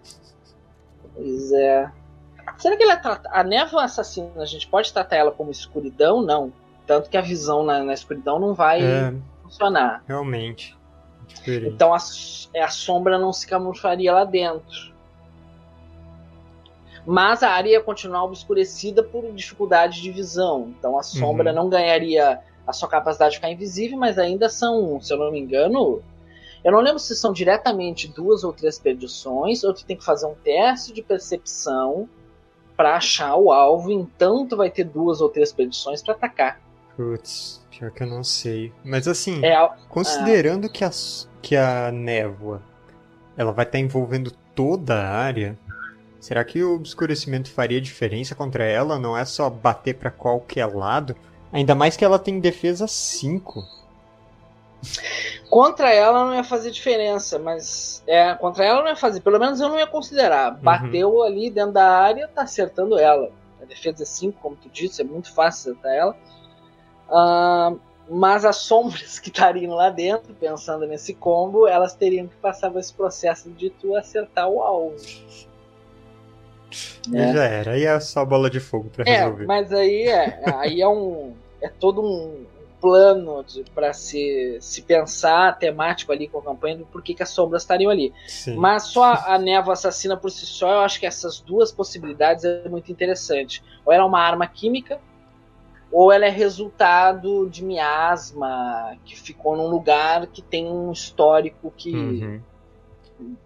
Pois 1.14 1.52
é. 1.52 1.90
Será 2.56 2.76
que 2.76 2.82
ela 2.82 2.96
trata... 2.96 3.28
a 3.30 3.44
névoa 3.44 3.84
assassina, 3.84 4.30
a 4.36 4.46
gente 4.46 4.66
pode 4.66 4.92
tratar 4.92 5.16
ela 5.16 5.30
como 5.30 5.50
escuridão? 5.50 6.22
Não. 6.22 6.52
Tanto 6.86 7.10
que 7.10 7.16
a 7.16 7.20
visão 7.20 7.62
na, 7.62 7.84
na 7.84 7.92
escuridão 7.92 8.38
não 8.38 8.54
vai 8.54 8.82
é, 8.82 9.14
funcionar. 9.42 10.02
Realmente. 10.08 10.76
Diferente. 11.26 11.74
Então 11.74 11.92
a, 11.92 11.98
é, 12.54 12.62
a 12.62 12.68
sombra 12.68 13.18
não 13.18 13.32
se 13.32 13.46
camuflaria 13.46 14.12
lá 14.12 14.24
dentro. 14.24 14.94
Mas 17.10 17.42
a 17.42 17.48
área 17.48 17.70
ia 17.70 17.80
continuar 17.80 18.24
obscurecida 18.24 19.02
por 19.02 19.32
dificuldade 19.32 20.02
de 20.02 20.12
visão. 20.12 20.74
Então 20.78 20.98
a 20.98 21.02
sombra 21.02 21.48
uhum. 21.48 21.56
não 21.56 21.68
ganharia 21.70 22.38
a 22.66 22.72
sua 22.74 22.86
capacidade 22.86 23.30
de 23.30 23.36
ficar 23.38 23.50
invisível, 23.50 23.96
mas 23.96 24.18
ainda 24.18 24.50
são, 24.50 25.00
se 25.00 25.10
eu 25.14 25.16
não 25.16 25.32
me 25.32 25.40
engano, 25.40 26.02
eu 26.62 26.70
não 26.70 26.80
lembro 26.80 26.98
se 26.98 27.16
são 27.16 27.32
diretamente 27.32 28.08
duas 28.08 28.44
ou 28.44 28.52
três 28.52 28.78
perdições, 28.78 29.64
ou 29.64 29.72
tu 29.72 29.86
tem 29.86 29.96
que 29.96 30.04
fazer 30.04 30.26
um 30.26 30.34
teste 30.34 30.92
de 30.92 31.02
percepção 31.02 32.06
para 32.76 32.96
achar 32.96 33.36
o 33.36 33.50
alvo, 33.50 33.90
então 33.90 34.46
tu 34.46 34.54
vai 34.54 34.68
ter 34.68 34.84
duas 34.84 35.22
ou 35.22 35.30
três 35.30 35.50
perdições 35.50 36.02
para 36.02 36.12
atacar. 36.12 36.60
Putz, 36.94 37.66
pior 37.70 37.90
que 37.90 38.02
eu 38.02 38.06
não 38.06 38.22
sei. 38.22 38.70
Mas 38.84 39.08
assim, 39.08 39.42
é, 39.42 39.56
considerando 39.88 40.68
que, 40.68 40.84
a, 40.84 40.90
que 41.40 41.56
a 41.56 41.90
névoa 41.90 42.60
ela 43.34 43.50
vai 43.50 43.64
estar 43.64 43.78
tá 43.78 43.82
envolvendo 43.82 44.30
toda 44.54 44.94
a 44.94 45.08
área, 45.08 45.58
será 46.20 46.44
que 46.44 46.62
o 46.62 46.74
obscurecimento 46.74 47.50
faria 47.50 47.80
diferença 47.80 48.34
contra 48.34 48.64
ela? 48.64 48.98
Não 48.98 49.16
é 49.16 49.24
só 49.24 49.48
bater 49.48 49.94
para 49.94 50.10
qualquer 50.10 50.66
lado? 50.66 51.14
Ainda 51.52 51.74
mais 51.74 51.96
que 51.96 52.04
ela 52.04 52.18
tem 52.18 52.40
defesa 52.40 52.86
5. 52.86 53.64
Contra 55.48 55.92
ela 55.92 56.26
não 56.26 56.34
ia 56.34 56.44
fazer 56.44 56.70
diferença, 56.70 57.38
mas 57.38 58.02
é, 58.06 58.34
contra 58.34 58.64
ela 58.64 58.82
não 58.82 58.88
ia 58.88 58.96
fazer, 58.96 59.20
pelo 59.20 59.38
menos 59.38 59.60
eu 59.60 59.68
não 59.68 59.78
ia 59.78 59.86
considerar. 59.86 60.52
Uhum. 60.52 60.60
Bateu 60.60 61.10
uhum. 61.10 61.22
ali 61.22 61.50
dentro 61.50 61.72
da 61.72 61.88
área, 61.88 62.28
tá 62.28 62.42
acertando 62.42 62.98
ela. 62.98 63.30
A 63.60 63.64
defesa 63.64 64.02
é 64.02 64.06
5, 64.06 64.38
como 64.40 64.56
tu 64.56 64.68
disse, 64.68 65.00
é 65.00 65.04
muito 65.04 65.32
fácil 65.32 65.72
acertar 65.72 65.92
ela. 65.92 66.16
Uh, 67.08 67.80
mas 68.10 68.44
as 68.44 68.56
sombras 68.56 69.18
que 69.18 69.28
estariam 69.28 69.74
lá 69.74 69.90
dentro, 69.90 70.34
pensando 70.34 70.86
nesse 70.86 71.14
combo, 71.14 71.66
elas 71.66 71.94
teriam 71.94 72.26
que 72.26 72.36
passar 72.36 72.70
por 72.70 72.78
esse 72.78 72.92
processo 72.92 73.50
de 73.50 73.70
tu 73.70 73.96
acertar 73.96 74.48
o 74.48 74.62
alvo. 74.62 74.96
É. 77.14 77.32
Já 77.32 77.44
era, 77.44 77.72
aí 77.72 77.84
é 77.84 78.00
só 78.00 78.24
bola 78.24 78.50
de 78.50 78.60
fogo 78.60 78.90
pra 78.90 79.04
é, 79.06 79.20
resolver. 79.20 79.46
Mas 79.46 79.72
aí 79.72 80.02
é, 80.02 80.40
aí 80.56 80.80
é 80.80 80.88
um. 80.88 81.34
É 81.60 81.68
todo 81.68 82.02
um 82.02 82.46
plano 82.80 83.44
para 83.74 83.92
se, 83.92 84.58
se 84.60 84.82
pensar 84.82 85.58
temático 85.58 86.12
ali 86.12 86.28
com 86.28 86.38
a 86.38 86.42
campanha 86.42 86.76
do 86.76 86.86
porquê 86.86 87.14
que 87.14 87.22
as 87.22 87.30
sombras 87.30 87.62
estariam 87.62 87.90
ali. 87.90 88.12
Sim. 88.26 88.56
Mas 88.56 88.84
só 88.84 89.04
a, 89.04 89.34
a 89.34 89.38
névoa 89.38 89.72
assassina 89.72 90.16
por 90.16 90.30
si 90.30 90.46
só, 90.46 90.74
eu 90.74 90.80
acho 90.80 91.00
que 91.00 91.06
essas 91.06 91.40
duas 91.40 91.72
possibilidades 91.72 92.44
é 92.44 92.68
muito 92.68 92.90
interessante. 92.92 93.62
Ou 93.84 93.92
ela 93.92 94.04
é 94.04 94.06
uma 94.06 94.20
arma 94.20 94.46
química, 94.46 95.00
ou 95.90 96.12
ela 96.12 96.26
é 96.26 96.30
resultado 96.30 97.48
de 97.48 97.64
miasma 97.64 98.96
que 99.04 99.18
ficou 99.18 99.56
num 99.56 99.68
lugar 99.68 100.26
que 100.26 100.42
tem 100.42 100.66
um 100.66 100.92
histórico 100.92 101.72
que 101.76 101.94
uhum. 101.94 102.40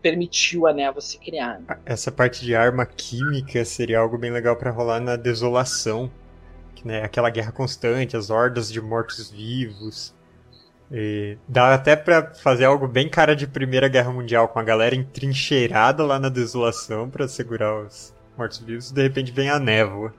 Permitiu 0.01 0.67
a 0.67 0.73
névoa 0.73 1.01
se 1.01 1.19
criar. 1.19 1.61
Essa 1.85 2.13
parte 2.13 2.45
de 2.45 2.55
arma 2.55 2.85
química 2.85 3.65
seria 3.65 3.99
algo 3.99 4.19
bem 4.19 4.31
legal 4.31 4.57
para 4.57 4.71
rolar 4.71 5.01
na 5.01 5.17
desolação 5.17 6.11
né? 6.85 7.03
Aquela 7.03 7.31
guerra 7.31 7.53
constante, 7.53 8.17
as 8.17 8.31
hordas 8.31 8.71
de 8.71 8.81
mortos-vivos. 8.81 10.15
dá 11.49 11.75
até 11.75 11.97
para 11.97 12.35
fazer 12.35 12.65
algo 12.65 12.87
bem 12.87 13.09
cara 13.09 13.35
de 13.35 13.47
Primeira 13.47 13.89
Guerra 13.89 14.13
Mundial, 14.13 14.49
com 14.49 14.59
a 14.59 14.63
galera 14.63 14.95
entrincheirada 14.95 16.05
lá 16.05 16.19
na 16.19 16.29
desolação 16.29 17.09
para 17.09 17.29
segurar 17.29 17.83
os 17.83 18.15
mortos-vivos, 18.37 18.91
de 18.91 19.03
repente 19.03 19.33
vem 19.33 19.49
a 19.51 19.59
névoa. 19.59 20.15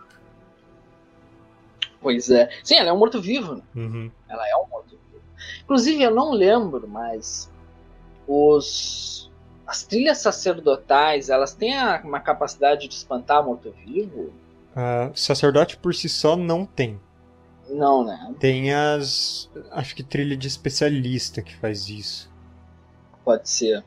Pois 2.02 2.30
é. 2.30 2.50
Sim, 2.64 2.76
ela 2.76 2.90
é 2.90 2.94
um 2.94 2.98
morto-vivo. 2.98 3.56
Né? 3.56 3.62
Uhum. 3.76 4.12
Ela 4.28 4.48
é 4.50 4.56
um 4.58 4.68
morto-vivo. 4.68 5.22
Inclusive, 5.64 6.04
eu 6.04 6.12
não 6.12 6.32
lembro, 6.32 6.88
mas 6.88 7.50
os 8.28 9.32
as 9.74 9.82
trilhas 9.82 10.20
sacerdotais, 10.20 11.30
elas 11.30 11.56
têm 11.56 11.74
uma 12.04 12.20
capacidade 12.20 12.88
de 12.88 12.94
espantar 12.94 13.44
morto-vivo? 13.44 14.32
Uh, 14.72 15.12
sacerdote 15.16 15.78
por 15.78 15.96
si 15.96 16.08
só 16.08 16.36
não 16.36 16.64
tem. 16.64 17.00
Não, 17.68 18.06
né? 18.06 18.36
Tem 18.40 18.72
as. 18.72 19.50
Acho 19.72 19.96
que 19.96 20.04
trilha 20.04 20.38
de 20.38 20.48
especialista 20.48 21.42
que 21.42 21.56
faz 21.56 21.90
isso. 21.90 22.32
Pode 23.26 23.50
ser. 23.50 23.84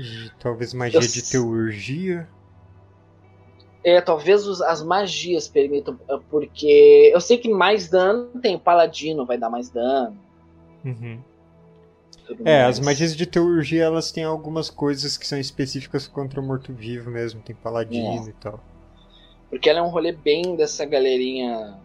E 0.00 0.30
talvez 0.40 0.74
magia 0.74 0.98
Eu... 0.98 1.06
de 1.06 1.30
teurgia. 1.30 2.28
É, 3.84 4.00
talvez 4.00 4.48
os, 4.48 4.60
as 4.60 4.82
magias 4.82 5.46
permitam. 5.46 5.96
Ah, 6.10 6.18
porque 6.28 7.12
eu 7.14 7.20
sei 7.20 7.38
que 7.38 7.48
mais 7.48 7.88
dano 7.88 8.30
tem. 8.42 8.56
O 8.56 8.60
paladino 8.60 9.24
vai 9.24 9.38
dar 9.38 9.48
mais 9.48 9.68
dano. 9.68 10.18
Uhum. 10.84 11.22
É, 12.44 12.62
mais. 12.62 12.78
as 12.78 12.80
magias 12.80 13.16
de 13.16 13.26
teurgia 13.26 13.84
elas 13.84 14.12
têm 14.12 14.24
algumas 14.24 14.70
coisas 14.70 15.16
que 15.16 15.26
são 15.26 15.38
específicas 15.38 16.06
contra 16.06 16.40
o 16.40 16.42
morto-vivo 16.42 17.10
mesmo. 17.10 17.40
Tem 17.40 17.54
paladino 17.54 18.26
é. 18.26 18.30
e 18.30 18.32
tal. 18.34 18.62
Porque 19.50 19.68
ela 19.68 19.78
é 19.78 19.82
um 19.82 19.88
rolê 19.88 20.12
bem 20.12 20.56
dessa 20.56 20.84
galerinha 20.84 21.78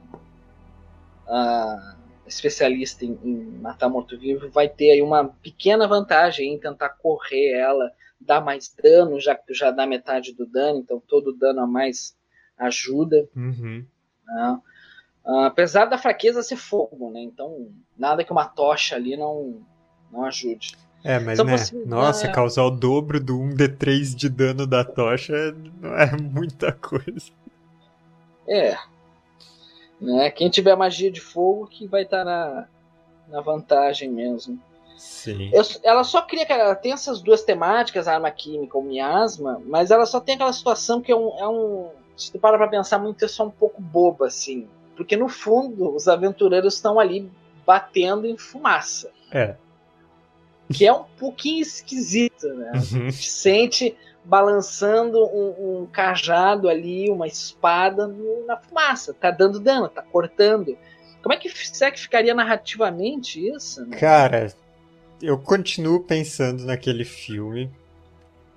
uh, 1.27 1.97
especialista 2.27 3.05
em, 3.05 3.17
em 3.23 3.35
matar 3.59 3.89
morto-vivo. 3.89 4.49
Vai 4.49 4.67
ter 4.67 4.91
aí 4.91 5.01
uma 5.01 5.25
pequena 5.25 5.87
vantagem 5.87 6.53
em 6.53 6.59
tentar 6.59 6.89
correr 6.89 7.51
ela, 7.53 7.91
dar 8.19 8.41
mais 8.41 8.73
dano, 8.81 9.19
já 9.19 9.35
que 9.35 9.47
tu 9.47 9.53
já 9.53 9.71
dá 9.71 9.85
metade 9.85 10.33
do 10.33 10.45
dano, 10.45 10.79
então 10.79 11.01
todo 11.07 11.37
dano 11.37 11.61
a 11.61 11.67
mais 11.67 12.15
ajuda. 12.57 13.27
Uhum. 13.35 13.85
Né? 14.25 14.59
Uh, 15.25 15.39
apesar 15.45 15.85
da 15.85 15.97
fraqueza 15.97 16.43
ser 16.43 16.57
fogo, 16.57 17.09
né? 17.11 17.21
Então 17.21 17.71
nada 17.97 18.23
que 18.23 18.31
uma 18.31 18.45
tocha 18.45 18.95
ali 18.95 19.15
não, 19.15 19.65
não 20.13 20.25
ajude. 20.25 20.75
É, 21.03 21.19
mas 21.19 21.37
então, 21.37 21.53
né, 21.53 21.85
nossa, 21.85 22.29
causar 22.29 22.63
o 22.63 22.71
dobro 22.71 23.19
do 23.19 23.37
1d3 23.37 24.15
de 24.15 24.29
dano 24.29 24.65
da 24.65 24.85
tocha 24.85 25.53
não 25.81 25.93
é 25.95 26.15
muita 26.15 26.71
coisa. 26.71 27.29
É. 28.47 28.77
Né? 29.99 30.31
Quem 30.31 30.49
tiver 30.49 30.75
magia 30.77 31.11
de 31.11 31.19
fogo 31.19 31.67
que 31.67 31.87
vai 31.87 32.03
estar 32.03 32.19
tá 32.19 32.25
na, 32.25 32.67
na 33.27 33.41
vantagem 33.41 34.09
mesmo. 34.09 34.57
Sim. 34.97 35.49
Eu, 35.51 35.63
ela 35.83 36.05
só 36.05 36.21
cria, 36.21 36.45
cara, 36.45 36.63
ela 36.63 36.75
tem 36.75 36.93
essas 36.93 37.21
duas 37.21 37.43
temáticas, 37.43 38.07
arma 38.07 38.31
química 38.31 38.77
ou 38.77 38.83
miasma, 38.83 39.61
mas 39.65 39.91
ela 39.91 40.05
só 40.05 40.21
tem 40.21 40.35
aquela 40.35 40.53
situação 40.53 41.01
que 41.01 41.11
é 41.11 41.15
um. 41.15 41.37
É 41.37 41.47
um 41.47 41.89
se 42.15 42.31
tu 42.31 42.39
para 42.39 42.57
pra 42.57 42.67
pensar 42.67 42.99
muito, 42.99 43.25
é 43.25 43.27
só 43.27 43.45
um 43.45 43.49
pouco 43.49 43.81
boba, 43.81 44.27
assim. 44.27 44.67
Porque 44.95 45.17
no 45.17 45.27
fundo, 45.27 45.93
os 45.93 46.07
aventureiros 46.07 46.75
estão 46.75 46.99
ali 46.99 47.29
batendo 47.65 48.27
em 48.27 48.37
fumaça. 48.37 49.09
É. 49.31 49.55
Que 50.71 50.85
é 50.85 50.93
um 50.93 51.03
pouquinho 51.17 51.61
esquisito, 51.61 52.47
né? 52.53 52.71
Uhum. 52.75 53.11
Sente 53.11 53.95
balançando 54.23 55.19
um, 55.19 55.81
um, 55.81 55.85
cajado 55.85 56.69
ali, 56.69 57.09
uma 57.09 57.27
espada 57.27 58.07
no, 58.07 58.45
na 58.45 58.57
fumaça. 58.57 59.13
Tá 59.13 59.29
dando 59.29 59.59
dano, 59.59 59.89
tá 59.89 60.01
cortando. 60.01 60.77
Como 61.21 61.33
é 61.33 61.37
que 61.37 61.49
será 61.49 61.91
que 61.91 61.99
ficaria 61.99 62.33
narrativamente 62.33 63.45
isso? 63.45 63.85
Né? 63.85 63.97
Cara, 63.97 64.53
eu 65.21 65.37
continuo 65.37 66.01
pensando 66.01 66.65
naquele 66.65 67.05
filme 67.05 67.69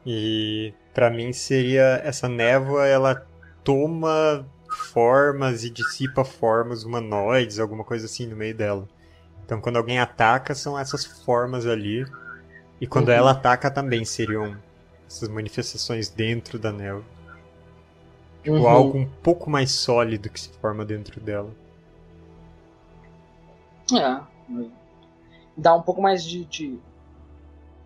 e 0.04 0.72
para 0.94 1.10
mim 1.10 1.32
seria 1.32 2.00
essa 2.04 2.28
névoa, 2.28 2.86
ela 2.86 3.26
toma 3.62 4.46
formas 4.92 5.64
e 5.64 5.70
dissipa 5.70 6.24
formas 6.24 6.84
humanoides, 6.84 7.58
alguma 7.58 7.84
coisa 7.84 8.06
assim 8.06 8.26
no 8.26 8.36
meio 8.36 8.54
dela. 8.54 8.88
Então 9.46 9.60
quando 9.60 9.76
alguém 9.76 10.00
ataca 10.00 10.54
são 10.54 10.76
essas 10.76 11.06
formas 11.06 11.66
ali 11.66 12.04
e 12.80 12.86
quando 12.86 13.08
uhum. 13.08 13.14
ela 13.14 13.30
ataca 13.30 13.70
também 13.70 14.04
seriam 14.04 14.56
essas 15.06 15.28
manifestações 15.28 16.08
dentro 16.08 16.58
da 16.58 16.72
névoa. 16.72 17.04
Tipo, 18.42 18.56
uhum. 18.56 18.68
algo 18.68 18.98
um 18.98 19.08
pouco 19.08 19.48
mais 19.48 19.70
sólido 19.70 20.28
que 20.28 20.40
se 20.40 20.50
forma 20.58 20.84
dentro 20.84 21.20
dela. 21.20 21.50
É. 23.92 24.20
Dá 25.56 25.74
um 25.74 25.82
pouco 25.82 26.02
mais 26.02 26.24
de, 26.24 26.44
de 26.44 26.78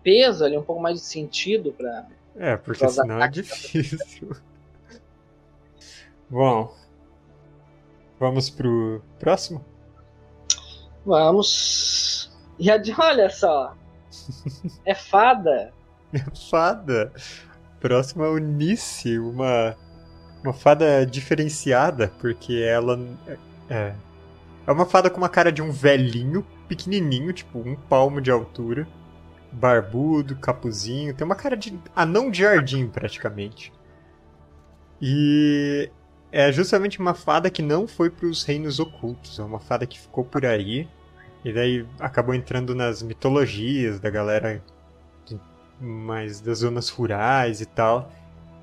peso 0.03 0.43
ali, 0.43 0.57
um 0.57 0.63
pouco 0.63 0.81
mais 0.81 0.99
de 0.99 1.05
sentido 1.05 1.71
para. 1.71 2.07
É, 2.35 2.57
porque 2.57 2.87
senão 2.89 3.21
é 3.21 3.27
difícil. 3.27 4.35
Bom, 6.29 6.75
vamos 8.19 8.49
pro 8.49 9.01
próximo? 9.19 9.63
Vamos. 11.05 12.31
E 12.59 12.69
olha 12.97 13.29
só, 13.29 13.75
é 14.85 14.93
fada. 14.93 15.73
É 16.13 16.19
fada. 16.49 17.11
Próxima 17.79 18.27
Unice, 18.29 19.17
uma 19.17 19.75
uma 20.43 20.53
fada 20.53 21.05
diferenciada, 21.05 22.11
porque 22.19 22.55
ela 22.55 22.99
é 23.69 23.93
é 24.65 24.71
uma 24.71 24.85
fada 24.85 25.09
com 25.09 25.17
uma 25.17 25.29
cara 25.29 25.51
de 25.51 25.61
um 25.61 25.71
velhinho, 25.71 26.45
pequenininho, 26.67 27.33
tipo 27.33 27.59
um 27.59 27.75
palmo 27.75 28.21
de 28.21 28.29
altura, 28.31 28.87
barbudo, 29.51 30.35
capuzinho, 30.35 31.13
tem 31.15 31.25
uma 31.25 31.35
cara 31.35 31.57
de 31.57 31.77
anão 31.95 32.29
de 32.29 32.39
jardim 32.41 32.87
praticamente. 32.87 33.73
E 35.01 35.89
é 36.31 36.51
justamente 36.51 36.99
uma 36.99 37.13
fada 37.13 37.49
que 37.49 37.61
não 37.61 37.87
foi 37.87 38.09
para 38.09 38.27
os 38.27 38.43
reinos 38.43 38.79
ocultos, 38.79 39.39
é 39.39 39.43
uma 39.43 39.59
fada 39.59 39.85
que 39.85 39.99
ficou 39.99 40.23
por 40.23 40.45
aí 40.45 40.87
e 41.43 41.51
daí 41.51 41.85
acabou 41.99 42.33
entrando 42.33 42.73
nas 42.75 43.01
mitologias 43.01 43.99
da 43.99 44.09
galera 44.09 44.61
mais 45.79 46.39
das 46.39 46.59
zonas 46.59 46.89
rurais 46.89 47.59
e 47.59 47.65
tal, 47.65 48.11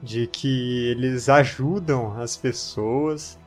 de 0.02 0.26
que 0.28 0.86
eles 0.90 1.28
ajudam 1.28 2.20
as 2.20 2.36
pessoas 2.36 3.38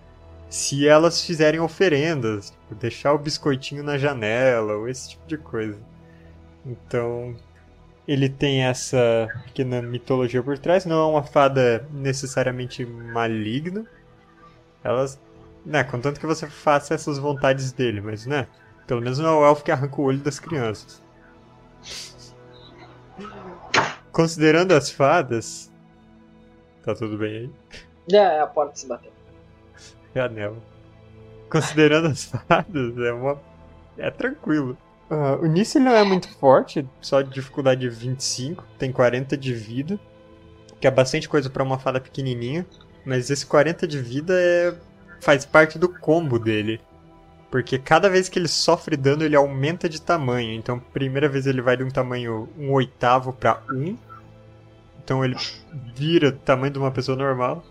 se 0.50 0.86
elas 0.86 1.22
fizerem 1.22 1.62
oferendas, 1.62 2.50
tipo, 2.52 2.76
deixar 2.76 3.14
o 3.14 3.18
biscoitinho 3.18 3.84
na 3.84 3.98
janela 3.98 4.74
ou 4.74 4.90
esse 4.90 5.12
tipo 5.12 5.26
de 5.26 5.38
coisa. 5.38 5.80
Então, 6.66 7.34
ele 8.06 8.28
tem 8.28 8.64
essa 8.64 9.30
pequena 9.46 9.82
mitologia 9.82 10.44
por 10.44 10.58
trás, 10.58 10.86
não 10.86 10.98
é 10.98 11.12
uma 11.12 11.24
fada 11.24 11.88
necessariamente 11.94 12.86
maligna. 12.86 13.86
Elas, 14.84 15.20
né, 15.66 15.84
contanto 15.84 16.20
que 16.20 16.26
você 16.26 16.48
faça 16.48 16.94
essas 16.94 17.18
vontades 17.18 17.72
dele, 17.72 18.02
mas 18.02 18.26
né, 18.26 18.48
pelo 18.88 19.02
menos 19.02 19.20
não 19.20 19.30
é 19.30 19.34
o 19.34 19.46
elfo 19.46 19.64
que 19.64 19.72
arranca 19.72 20.02
o 20.02 20.06
olho 20.06 20.20
das 20.20 20.40
crianças. 20.40 21.02
Considerando 24.12 24.74
as 24.74 24.92
fadas. 24.92 25.72
Tá 26.84 26.94
tudo 26.96 27.18
bem 27.18 27.52
aí? 28.10 28.16
É, 28.18 28.40
a 28.40 28.48
porta 28.48 28.76
se 28.76 28.88
bateu. 28.88 29.12
É 30.14 30.22
a 30.22 30.28
Neva. 30.28 30.58
Considerando 31.50 32.08
as 32.08 32.26
fadas, 32.26 32.98
é 32.98 33.14
uma. 33.14 33.40
É 33.98 34.10
tranquilo. 34.10 34.78
Uh, 35.10 35.44
o 35.44 35.46
Nice 35.46 35.78
não 35.78 35.92
é 35.92 36.04
muito 36.04 36.30
forte, 36.38 36.88
só 37.02 37.22
de 37.22 37.30
dificuldade 37.30 37.88
25, 37.90 38.66
tem 38.80 38.94
40 38.94 39.36
de 39.36 39.54
vida, 39.54 40.00
que 40.80 40.88
é 40.88 40.92
bastante 40.92 41.28
coisa 41.28 41.50
para 41.50 41.62
uma 41.62 41.78
fada 41.78 42.00
pequenininha, 42.00 42.66
mas 43.06 43.30
esse 43.30 43.46
40 43.46 43.88
de 43.88 44.00
vida 44.00 44.34
é 44.38 44.74
faz 45.22 45.46
parte 45.46 45.78
do 45.78 45.88
combo 45.88 46.40
dele. 46.40 46.82
Porque 47.52 47.78
cada 47.78 48.10
vez 48.10 48.30
que 48.30 48.40
ele 48.40 48.48
sofre 48.48 48.96
dano, 48.96 49.24
ele 49.24 49.36
aumenta 49.36 49.88
de 49.90 50.02
tamanho. 50.02 50.54
Então, 50.54 50.80
primeira 50.80 51.28
vez 51.28 51.46
ele 51.46 51.62
vai 51.62 51.78
de 51.78 51.84
um 51.84 51.90
tamanho 51.90 52.50
um 52.58 52.72
oitavo 52.72 53.34
para 53.34 53.62
um. 53.70 53.98
Então 55.04 55.24
ele 55.24 55.36
vira 55.94 56.30
o 56.30 56.32
tamanho 56.32 56.72
de 56.72 56.80
uma 56.80 56.92
pessoa 56.92 57.18
normal. 57.18 57.64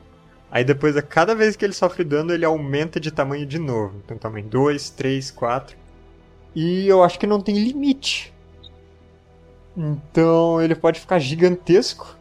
Aí 0.51 0.65
depois, 0.65 0.97
a 0.97 1.03
cada 1.03 1.35
vez 1.35 1.57
que 1.57 1.65
ele 1.65 1.73
sofre 1.73 2.05
dano, 2.05 2.33
ele 2.33 2.45
aumenta 2.45 3.01
de 3.01 3.11
tamanho 3.11 3.47
de 3.47 3.59
novo. 3.59 4.01
Então 4.05 4.19
tamanho 4.19 4.47
2, 4.47 4.91
3, 4.91 5.31
4. 5.31 5.77
E 6.55 6.87
eu 6.87 7.03
acho 7.03 7.19
que 7.19 7.27
não 7.27 7.41
tem 7.41 7.57
limite. 7.57 8.35
Então 9.77 10.61
ele 10.61 10.75
pode 10.75 11.01
ficar 11.01 11.19
gigantesco. 11.19 12.19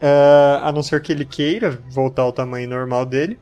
Uh, 0.00 0.64
a 0.64 0.72
não 0.72 0.82
ser 0.82 1.02
que 1.02 1.12
ele 1.12 1.24
queira 1.24 1.78
voltar 1.90 2.22
ao 2.22 2.32
tamanho 2.32 2.68
normal 2.68 3.04
dele. 3.04 3.38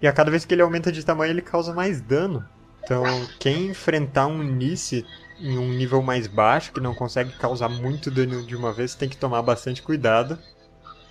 E 0.00 0.06
a 0.06 0.12
cada 0.12 0.30
vez 0.30 0.44
que 0.44 0.54
ele 0.54 0.62
aumenta 0.62 0.90
de 0.90 1.04
tamanho, 1.04 1.30
ele 1.30 1.42
causa 1.42 1.74
mais 1.74 2.00
dano. 2.00 2.44
Então, 2.82 3.04
quem 3.38 3.66
enfrentar 3.66 4.26
um 4.26 4.42
Nice 4.42 5.04
em 5.40 5.58
um 5.58 5.68
nível 5.68 6.02
mais 6.02 6.26
baixo, 6.26 6.72
que 6.72 6.80
não 6.80 6.94
consegue 6.94 7.32
causar 7.36 7.68
muito 7.68 8.10
dano 8.10 8.44
de 8.44 8.56
uma 8.56 8.72
vez, 8.72 8.94
tem 8.94 9.08
que 9.08 9.16
tomar 9.16 9.42
bastante 9.42 9.82
cuidado. 9.82 10.38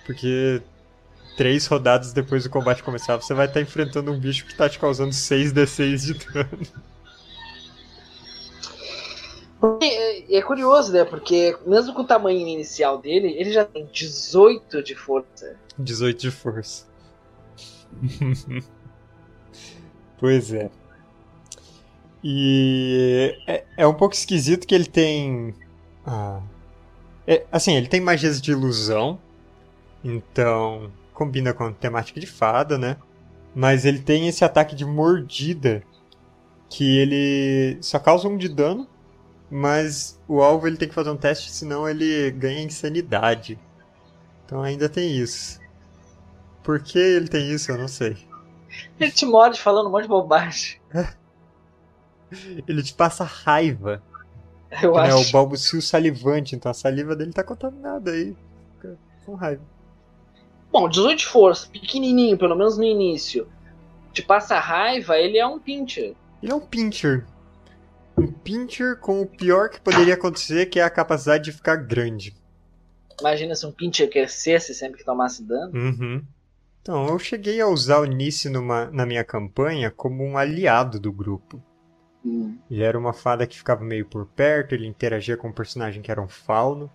Porque 0.04 0.62
três 1.36 1.66
rodadas 1.66 2.12
depois 2.12 2.42
do 2.42 2.50
combate 2.50 2.82
começar, 2.82 3.16
você 3.16 3.32
vai 3.32 3.46
estar 3.46 3.60
enfrentando 3.60 4.10
um 4.10 4.18
bicho 4.18 4.44
que 4.44 4.52
está 4.52 4.68
te 4.68 4.78
causando 4.78 5.10
6d6 5.10 5.96
de 5.98 6.14
dano. 6.14 6.66
E 9.80 10.36
é 10.36 10.42
curioso, 10.42 10.92
né? 10.92 11.04
Porque 11.04 11.56
mesmo 11.66 11.92
com 11.92 12.02
o 12.02 12.06
tamanho 12.06 12.38
inicial 12.38 12.98
dele, 12.98 13.34
ele 13.36 13.52
já 13.52 13.64
tem 13.64 13.86
18 13.92 14.82
de 14.82 14.94
força. 14.94 15.56
18 15.76 16.20
de 16.20 16.30
força. 16.30 16.86
pois 20.18 20.52
é. 20.52 20.70
E 22.22 23.36
é, 23.46 23.64
é 23.76 23.86
um 23.86 23.94
pouco 23.94 24.14
esquisito 24.14 24.66
que 24.66 24.74
ele 24.74 24.86
tem. 24.86 25.54
Ah, 26.06 26.40
é, 27.26 27.44
assim, 27.50 27.74
ele 27.74 27.88
tem 27.88 28.00
magias 28.00 28.40
de 28.40 28.52
ilusão. 28.52 29.18
Então, 30.04 30.90
combina 31.12 31.52
com 31.52 31.64
a 31.64 31.72
temática 31.72 32.20
de 32.20 32.26
fada, 32.26 32.78
né? 32.78 32.96
Mas 33.54 33.84
ele 33.84 33.98
tem 33.98 34.28
esse 34.28 34.44
ataque 34.44 34.76
de 34.76 34.84
mordida. 34.84 35.82
Que 36.70 36.98
ele 36.98 37.78
só 37.80 37.98
causa 37.98 38.28
um 38.28 38.36
de 38.36 38.48
dano. 38.48 38.86
Mas 39.50 40.20
o 40.28 40.42
alvo 40.42 40.66
ele 40.66 40.76
tem 40.76 40.88
que 40.88 40.94
fazer 40.94 41.10
um 41.10 41.16
teste, 41.16 41.50
senão 41.50 41.88
ele 41.88 42.30
ganha 42.32 42.62
insanidade. 42.62 43.58
Então 44.44 44.62
ainda 44.62 44.88
tem 44.88 45.16
isso. 45.16 45.60
Por 46.62 46.80
que 46.82 46.98
ele 46.98 47.28
tem 47.28 47.50
isso, 47.50 47.70
eu 47.70 47.78
não 47.78 47.88
sei. 47.88 48.16
Ele 49.00 49.10
te 49.10 49.24
morde 49.24 49.60
falando 49.60 49.88
um 49.88 49.90
monte 49.90 50.02
de 50.02 50.08
bobagem. 50.08 50.78
Ele 52.66 52.82
te 52.82 52.92
passa 52.92 53.24
raiva. 53.24 54.02
Eu 54.82 54.92
que, 54.92 54.98
acho. 54.98 55.10
É 55.10 55.14
o 55.14 55.32
balbucio 55.32 55.80
salivante, 55.80 56.54
então 56.54 56.70
a 56.70 56.74
saliva 56.74 57.16
dele 57.16 57.32
tá 57.32 57.42
contaminada 57.42 58.10
aí. 58.10 58.36
Fica 58.74 58.98
com 59.24 59.34
raiva. 59.34 59.62
Bom, 60.70 60.86
18 60.88 61.18
de 61.18 61.26
força, 61.26 61.68
pequenininho, 61.68 62.36
pelo 62.36 62.54
menos 62.54 62.76
no 62.76 62.84
início. 62.84 63.48
Te 64.12 64.20
passa 64.20 64.58
raiva, 64.58 65.16
ele 65.16 65.38
é 65.38 65.46
um 65.46 65.58
pincher. 65.58 66.14
Ele 66.42 66.52
é 66.52 66.54
um 66.54 66.60
pincher. 66.60 67.26
Um 68.18 68.26
pincher 68.26 68.98
com 68.98 69.22
o 69.22 69.26
pior 69.26 69.70
que 69.70 69.80
poderia 69.80 70.14
acontecer, 70.14 70.66
que 70.66 70.80
é 70.80 70.82
a 70.82 70.90
capacidade 70.90 71.44
de 71.44 71.52
ficar 71.52 71.76
grande. 71.76 72.34
Imagina 73.20 73.54
se 73.54 73.64
um 73.64 73.72
pincher 73.72 74.10
crescesse 74.10 74.74
sempre 74.74 74.98
que 74.98 75.04
tomasse 75.04 75.42
dano. 75.42 75.72
Uhum. 75.72 76.24
Então, 76.82 77.06
eu 77.06 77.18
cheguei 77.18 77.60
a 77.60 77.68
usar 77.68 77.98
o 77.98 78.04
Nice 78.04 78.48
numa, 78.48 78.86
na 78.86 79.04
minha 79.04 79.22
campanha 79.22 79.90
como 79.90 80.24
um 80.24 80.36
aliado 80.36 80.98
do 80.98 81.12
grupo. 81.12 81.62
Hum. 82.24 82.56
Ele 82.70 82.82
era 82.82 82.98
uma 82.98 83.12
fada 83.12 83.46
que 83.46 83.56
ficava 83.56 83.84
meio 83.84 84.06
por 84.06 84.26
perto, 84.26 84.74
ele 84.74 84.86
interagia 84.86 85.36
com 85.36 85.48
um 85.48 85.52
personagem 85.52 86.02
que 86.02 86.10
era 86.10 86.20
um 86.20 86.28
fauno. 86.28 86.90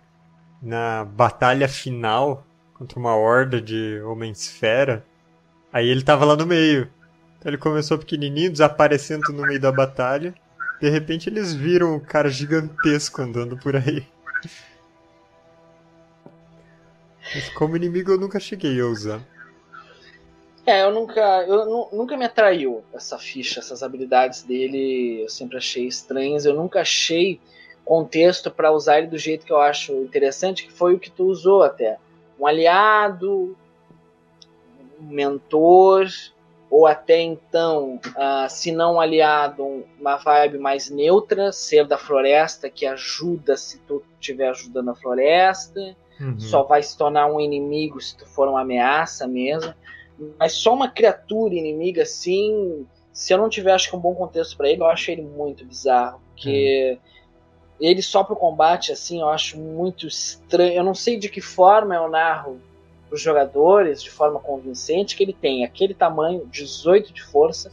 Na 0.60 1.04
batalha 1.04 1.68
final 1.68 2.46
contra 2.74 2.98
uma 2.98 3.14
horda 3.14 3.60
de 3.60 4.00
homens-fera, 4.02 5.04
aí 5.72 5.88
ele 5.88 6.02
tava 6.02 6.24
lá 6.24 6.36
no 6.36 6.46
meio. 6.46 6.90
Então 7.38 7.50
ele 7.50 7.58
começou 7.58 7.98
pequenininho, 7.98 8.50
desaparecendo 8.50 9.32
no 9.32 9.42
meio 9.42 9.60
da 9.60 9.70
batalha. 9.70 10.34
De 10.84 10.90
repente 10.90 11.30
eles 11.30 11.54
viram 11.54 11.94
um 11.94 11.98
cara 11.98 12.28
gigantesco 12.28 13.22
andando 13.22 13.56
por 13.56 13.74
aí. 13.74 14.06
Mas 17.34 17.48
como 17.54 17.74
inimigo 17.74 18.12
eu 18.12 18.20
nunca 18.20 18.38
cheguei 18.38 18.78
a 18.78 18.84
usar. 18.84 19.26
É, 20.66 20.82
eu 20.82 20.92
nunca, 20.92 21.22
eu 21.48 21.88
nunca 21.90 22.18
me 22.18 22.26
atraiu 22.26 22.84
essa 22.92 23.18
ficha, 23.18 23.60
essas 23.60 23.82
habilidades 23.82 24.42
dele, 24.42 25.22
eu 25.22 25.28
sempre 25.30 25.56
achei 25.56 25.86
estranhas, 25.86 26.44
eu 26.44 26.52
nunca 26.52 26.82
achei 26.82 27.40
contexto 27.82 28.50
para 28.50 28.70
usar 28.70 28.98
ele 28.98 29.06
do 29.06 29.16
jeito 29.16 29.46
que 29.46 29.52
eu 29.52 29.62
acho 29.62 29.90
interessante, 30.02 30.66
que 30.66 30.72
foi 30.72 30.92
o 30.92 30.98
que 30.98 31.10
tu 31.10 31.24
usou 31.24 31.62
até. 31.62 31.96
Um 32.38 32.46
aliado, 32.46 33.56
um 35.00 35.06
mentor, 35.06 36.08
ou 36.74 36.88
até 36.88 37.20
então, 37.20 38.00
uh, 38.16 38.50
se 38.50 38.72
não 38.72 39.00
aliado, 39.00 39.62
um, 39.62 39.84
uma 40.00 40.16
vibe 40.16 40.58
mais 40.58 40.90
neutra, 40.90 41.52
ser 41.52 41.86
da 41.86 41.96
floresta 41.96 42.68
que 42.68 42.84
ajuda 42.84 43.56
se 43.56 43.78
tu 43.78 44.02
estiver 44.20 44.48
ajudando 44.48 44.88
a 44.88 44.94
floresta. 44.96 45.94
Uhum. 46.20 46.40
Só 46.40 46.64
vai 46.64 46.82
se 46.82 46.98
tornar 46.98 47.28
um 47.28 47.38
inimigo 47.38 48.00
se 48.00 48.16
tu 48.16 48.26
for 48.26 48.48
uma 48.48 48.62
ameaça 48.62 49.24
mesmo. 49.24 49.72
Mas 50.36 50.54
só 50.54 50.74
uma 50.74 50.88
criatura 50.88 51.54
inimiga 51.54 52.02
assim, 52.02 52.84
se 53.12 53.32
eu 53.32 53.38
não 53.38 53.48
tiver 53.48 53.72
acho 53.72 53.88
que 53.88 53.94
um 53.94 54.00
bom 54.00 54.16
contexto 54.16 54.56
para 54.56 54.68
ele, 54.68 54.82
eu 54.82 54.86
acho 54.86 55.12
ele 55.12 55.22
muito 55.22 55.64
bizarro, 55.64 56.20
porque 56.30 56.98
uhum. 56.98 57.86
ele 57.86 58.02
só 58.02 58.24
pro 58.24 58.34
combate 58.34 58.90
assim, 58.90 59.20
eu 59.20 59.28
acho 59.28 59.56
muito 59.56 60.08
estranho. 60.08 60.72
Eu 60.72 60.82
não 60.82 60.94
sei 60.94 61.16
de 61.20 61.28
que 61.28 61.40
forma 61.40 61.94
eu 61.94 62.08
narro 62.08 62.60
os 63.14 63.20
jogadores 63.20 64.02
de 64.02 64.10
forma 64.10 64.40
convincente 64.40 65.16
que 65.16 65.22
ele 65.22 65.32
tem 65.32 65.64
aquele 65.64 65.94
tamanho, 65.94 66.46
18 66.50 67.12
de 67.12 67.22
força, 67.22 67.70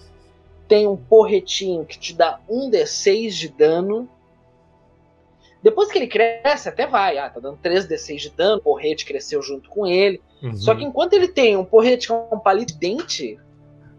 tem 0.67 0.88
um 0.88 0.95
porretinho 0.95 1.84
que 1.84 1.99
te 1.99 2.13
dá 2.13 2.39
um 2.47 2.69
D6 2.69 3.32
de 3.32 3.49
dano. 3.49 4.08
Depois 5.62 5.91
que 5.91 5.97
ele 5.97 6.08
cresce, 6.08 6.69
até 6.69 6.88
vai. 6.88 7.17
Ah, 7.17 7.30
tá 7.30 7.39
dando 7.39 7.58
3D6 7.58 8.17
de 8.17 8.30
dano, 8.30 8.58
o 8.58 8.62
porrete 8.62 9.06
cresceu 9.06 9.41
junto 9.41 9.69
com 9.69 9.86
ele. 9.86 10.21
Uhum. 10.41 10.56
Só 10.56 10.73
que 10.73 10.84
enquanto 10.84 11.13
ele 11.13 11.27
tem 11.27 11.58
um 11.58 11.65
porrete 11.65 12.08
com 12.08 12.30
um 12.32 12.39
palito 12.39 12.77
dente, 12.77 13.38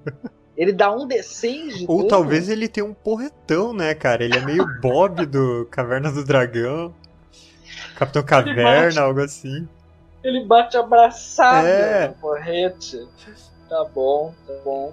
ele 0.57 0.73
dá 0.73 0.93
um 0.93 1.07
D6 1.07 1.79
de 1.79 1.85
Ou 1.89 1.99
dano. 1.99 2.09
talvez 2.09 2.49
ele 2.49 2.69
tenha 2.69 2.87
um 2.87 2.95
porretão, 2.95 3.73
né, 3.73 3.95
cara? 3.95 4.25
Ele 4.25 4.37
é 4.37 4.45
meio 4.45 4.65
Bob 4.81 5.27
do 5.27 5.67
Caverna 5.71 6.11
do 6.11 6.25
Dragão. 6.25 6.95
Capitão 7.97 8.23
Caverna, 8.23 9.03
algo 9.03 9.21
assim. 9.21 9.69
Ele 10.23 10.45
bate 10.45 10.77
abraçado 10.77 11.67
é. 11.67 12.09
no 12.09 12.15
porrete. 12.15 13.07
Tá 13.69 13.85
bom, 13.85 14.35
tá 14.47 14.53
bom. 14.65 14.93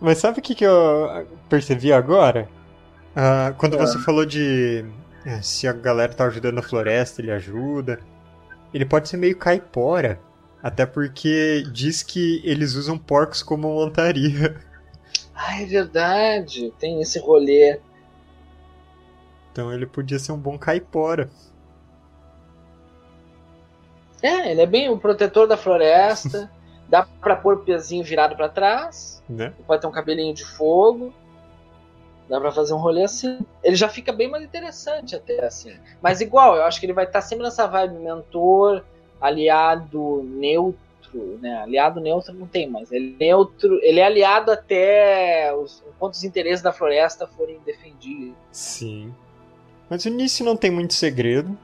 Mas 0.00 0.18
sabe 0.18 0.38
o 0.40 0.42
que, 0.42 0.54
que 0.54 0.64
eu 0.64 1.26
percebi 1.48 1.92
agora? 1.92 2.48
Uh, 3.12 3.54
quando 3.56 3.76
é. 3.76 3.78
você 3.78 3.98
falou 3.98 4.26
de 4.26 4.84
é, 5.24 5.40
se 5.40 5.66
a 5.66 5.72
galera 5.72 6.12
tá 6.12 6.26
ajudando 6.26 6.58
a 6.58 6.62
floresta, 6.62 7.22
ele 7.22 7.30
ajuda. 7.30 7.98
Ele 8.72 8.84
pode 8.84 9.08
ser 9.08 9.16
meio 9.16 9.38
caipora. 9.38 10.20
Até 10.62 10.84
porque 10.84 11.64
diz 11.72 12.02
que 12.02 12.40
eles 12.44 12.74
usam 12.74 12.98
porcos 12.98 13.42
como 13.42 13.68
montaria. 13.68 14.56
Ah, 15.34 15.60
é 15.60 15.66
verdade. 15.66 16.72
Tem 16.78 17.00
esse 17.00 17.18
rolê. 17.18 17.80
Então 19.50 19.72
ele 19.72 19.86
podia 19.86 20.18
ser 20.18 20.32
um 20.32 20.38
bom 20.38 20.58
caipora. 20.58 21.28
É, 24.24 24.52
ele 24.52 24.62
é 24.62 24.66
bem 24.66 24.88
o 24.88 24.96
protetor 24.96 25.46
da 25.46 25.54
floresta. 25.54 26.50
Dá 26.88 27.06
pra 27.20 27.36
pôr 27.36 27.54
o 27.54 27.58
pezinho 27.58 28.02
virado 28.02 28.34
para 28.34 28.48
trás. 28.48 29.22
Né? 29.28 29.52
Pode 29.66 29.82
ter 29.82 29.86
um 29.86 29.92
cabelinho 29.92 30.32
de 30.32 30.44
fogo. 30.44 31.12
Dá 32.26 32.40
pra 32.40 32.50
fazer 32.50 32.72
um 32.72 32.78
rolê 32.78 33.04
assim. 33.04 33.40
Ele 33.62 33.76
já 33.76 33.86
fica 33.86 34.12
bem 34.12 34.30
mais 34.30 34.42
interessante 34.42 35.14
até 35.14 35.44
assim. 35.44 35.74
Mas 36.00 36.22
igual, 36.22 36.56
eu 36.56 36.62
acho 36.64 36.80
que 36.80 36.86
ele 36.86 36.94
vai 36.94 37.04
estar 37.04 37.20
tá 37.20 37.26
sempre 37.26 37.44
nessa 37.44 37.66
vibe 37.66 37.96
mentor, 37.96 38.82
aliado 39.20 40.22
neutro, 40.22 41.38
né? 41.42 41.58
Aliado 41.58 42.00
neutro 42.00 42.32
não 42.32 42.46
tem 42.46 42.66
mais. 42.66 42.90
Ele 42.90 43.14
é 43.20 43.24
neutro, 43.26 43.78
ele 43.82 44.00
é 44.00 44.06
aliado 44.06 44.50
até 44.50 45.54
os, 45.54 45.82
enquanto 45.86 46.14
os 46.14 46.24
interesses 46.24 46.62
da 46.62 46.72
floresta 46.72 47.26
forem 47.26 47.60
defendidos. 47.66 48.34
Sim. 48.50 49.12
Mas 49.90 50.06
o 50.06 50.08
início 50.08 50.46
não 50.46 50.56
tem 50.56 50.70
muito 50.70 50.94
segredo. 50.94 51.58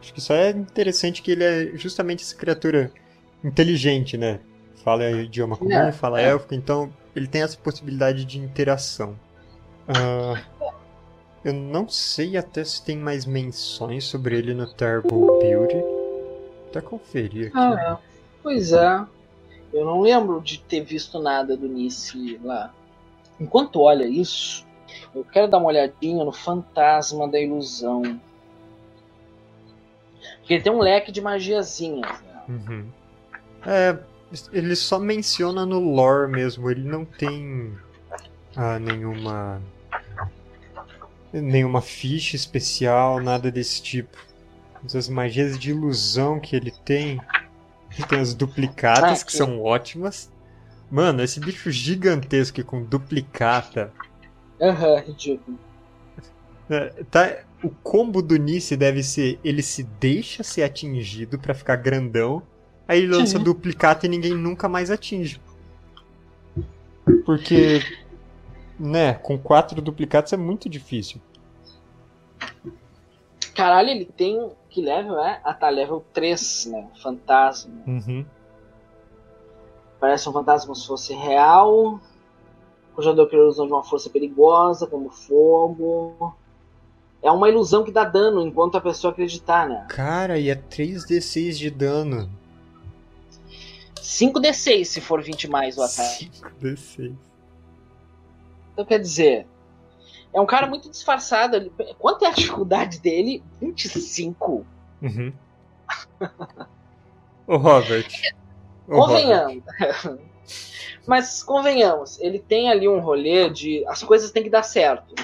Acho 0.00 0.14
que 0.14 0.20
só 0.20 0.34
é 0.34 0.50
interessante 0.50 1.22
que 1.22 1.30
ele 1.32 1.44
é 1.44 1.76
justamente 1.76 2.22
essa 2.22 2.34
criatura 2.34 2.90
inteligente, 3.44 4.16
né? 4.16 4.40
Fala 4.82 5.10
idioma 5.10 5.56
comum, 5.56 5.72
é, 5.72 5.92
fala 5.92 6.20
é. 6.20 6.28
élfico, 6.28 6.54
então 6.54 6.90
ele 7.14 7.26
tem 7.26 7.42
essa 7.42 7.56
possibilidade 7.56 8.24
de 8.24 8.38
interação. 8.38 9.14
Uh, 9.88 10.40
eu 11.44 11.52
não 11.52 11.88
sei 11.88 12.36
até 12.36 12.64
se 12.64 12.82
tem 12.82 12.96
mais 12.96 13.26
menções 13.26 14.04
sobre 14.04 14.36
ele 14.36 14.54
no 14.54 14.66
Terrible 14.66 15.30
Beauty. 15.38 15.84
Até 16.68 16.80
conferir 16.80 17.48
aqui. 17.48 17.58
Ah, 17.58 17.98
pois 18.42 18.72
é. 18.72 19.04
Eu 19.72 19.84
não 19.84 20.00
lembro 20.00 20.40
de 20.40 20.58
ter 20.60 20.80
visto 20.80 21.18
nada 21.18 21.56
do 21.56 21.68
Nice 21.68 22.38
lá. 22.42 22.72
Enquanto 23.40 23.80
olha 23.80 24.04
isso, 24.04 24.66
eu 25.14 25.24
quero 25.24 25.48
dar 25.48 25.58
uma 25.58 25.68
olhadinha 25.68 26.24
no 26.24 26.32
Fantasma 26.32 27.28
da 27.28 27.40
Ilusão. 27.40 28.20
Porque 30.40 30.54
ele 30.54 30.62
tem 30.62 30.72
um 30.72 30.80
leque 30.80 31.12
de 31.12 31.20
magiazinhas. 31.20 32.10
Né? 32.10 32.42
Uhum. 32.48 32.86
É, 33.64 33.96
ele 34.52 34.74
só 34.76 34.98
menciona 34.98 35.66
no 35.66 35.78
lore 35.78 36.30
mesmo, 36.30 36.70
ele 36.70 36.88
não 36.88 37.04
tem 37.04 37.76
ah, 38.56 38.78
nenhuma 38.78 39.60
nenhuma 41.32 41.80
ficha 41.80 42.34
especial, 42.34 43.20
nada 43.20 43.50
desse 43.50 43.82
tipo. 43.82 44.16
As 44.84 45.08
magias 45.08 45.58
de 45.58 45.70
ilusão 45.70 46.40
que 46.40 46.56
ele 46.56 46.72
tem, 46.84 47.20
ele 47.92 48.06
tem 48.08 48.18
as 48.18 48.34
duplicatas 48.34 49.22
ah, 49.22 49.24
que 49.24 49.32
são 49.32 49.62
ótimas. 49.62 50.30
Mano, 50.90 51.22
esse 51.22 51.38
bicho 51.38 51.70
gigantesco 51.70 52.64
com 52.64 52.82
duplicata. 52.82 53.92
Aham, 54.60 54.94
uhum, 54.94 55.00
ridículo. 55.00 55.58
É, 56.68 57.04
tá, 57.10 57.38
o 57.62 57.70
combo 57.82 58.22
do 58.22 58.36
Nice 58.36 58.76
deve 58.76 59.02
ser 59.02 59.38
ele 59.44 59.62
se 59.62 59.82
deixa 59.82 60.42
ser 60.42 60.62
atingido 60.62 61.38
para 61.38 61.54
ficar 61.54 61.76
grandão 61.76 62.42
Aí 62.90 62.98
ele 62.98 63.16
lança 63.16 63.38
Sim. 63.38 63.44
duplicata 63.44 64.04
e 64.04 64.08
ninguém 64.08 64.34
nunca 64.34 64.68
mais 64.68 64.90
atinge. 64.90 65.40
Porque, 67.24 67.80
né, 68.76 69.14
com 69.14 69.38
quatro 69.38 69.80
duplicatos 69.80 70.32
é 70.32 70.36
muito 70.36 70.68
difícil. 70.68 71.20
Caralho, 73.54 73.90
ele 73.90 74.06
tem. 74.06 74.50
Que 74.68 74.82
level 74.82 75.20
é? 75.20 75.40
Ah 75.44 75.54
tá, 75.54 75.68
level 75.68 76.04
3, 76.12 76.66
né? 76.66 76.88
Fantasma. 77.00 77.80
Uhum. 77.86 78.26
Parece 80.00 80.28
um 80.28 80.32
fantasma 80.32 80.74
se 80.74 80.84
fosse 80.84 81.14
real. 81.14 82.00
O 82.96 83.02
jogador 83.02 83.28
cria 83.28 83.40
ilusão 83.40 83.68
de 83.68 83.72
uma 83.72 83.84
força 83.84 84.10
perigosa, 84.10 84.88
como 84.88 85.10
fogo. 85.10 86.34
É 87.22 87.30
uma 87.30 87.48
ilusão 87.48 87.84
que 87.84 87.92
dá 87.92 88.04
dano 88.04 88.40
enquanto 88.46 88.76
a 88.76 88.80
pessoa 88.80 89.12
acreditar, 89.12 89.68
né? 89.68 89.86
Cara, 89.88 90.38
e 90.38 90.48
é 90.48 90.54
3d6 90.54 91.52
de 91.52 91.70
dano. 91.70 92.30
5d6 93.96 94.84
se 94.84 95.00
for 95.00 95.22
20 95.22 95.48
mais 95.48 95.76
o 95.76 95.82
ataque. 95.82 96.30
5d6. 96.60 97.14
Então 98.72 98.84
quer 98.84 98.98
dizer, 98.98 99.46
é 100.32 100.40
um 100.40 100.46
cara 100.46 100.66
muito 100.66 100.88
disfarçado. 100.88 101.70
Quanto 101.98 102.24
é 102.24 102.28
a 102.28 102.32
dificuldade 102.32 102.98
dele? 103.00 103.42
25. 103.60 104.64
Uhum. 105.02 105.32
o 107.46 107.56
Robert. 107.56 108.08
O 108.86 108.96
convenhamos. 108.96 109.62
Robert. 109.78 110.18
Mas 111.06 111.42
convenhamos, 111.42 112.20
ele 112.20 112.38
tem 112.38 112.70
ali 112.70 112.86
um 112.88 113.00
rolê 113.00 113.50
de. 113.50 113.84
As 113.86 114.02
coisas 114.02 114.30
têm 114.30 114.42
que 114.42 114.50
dar 114.50 114.62
certo. 114.62 115.14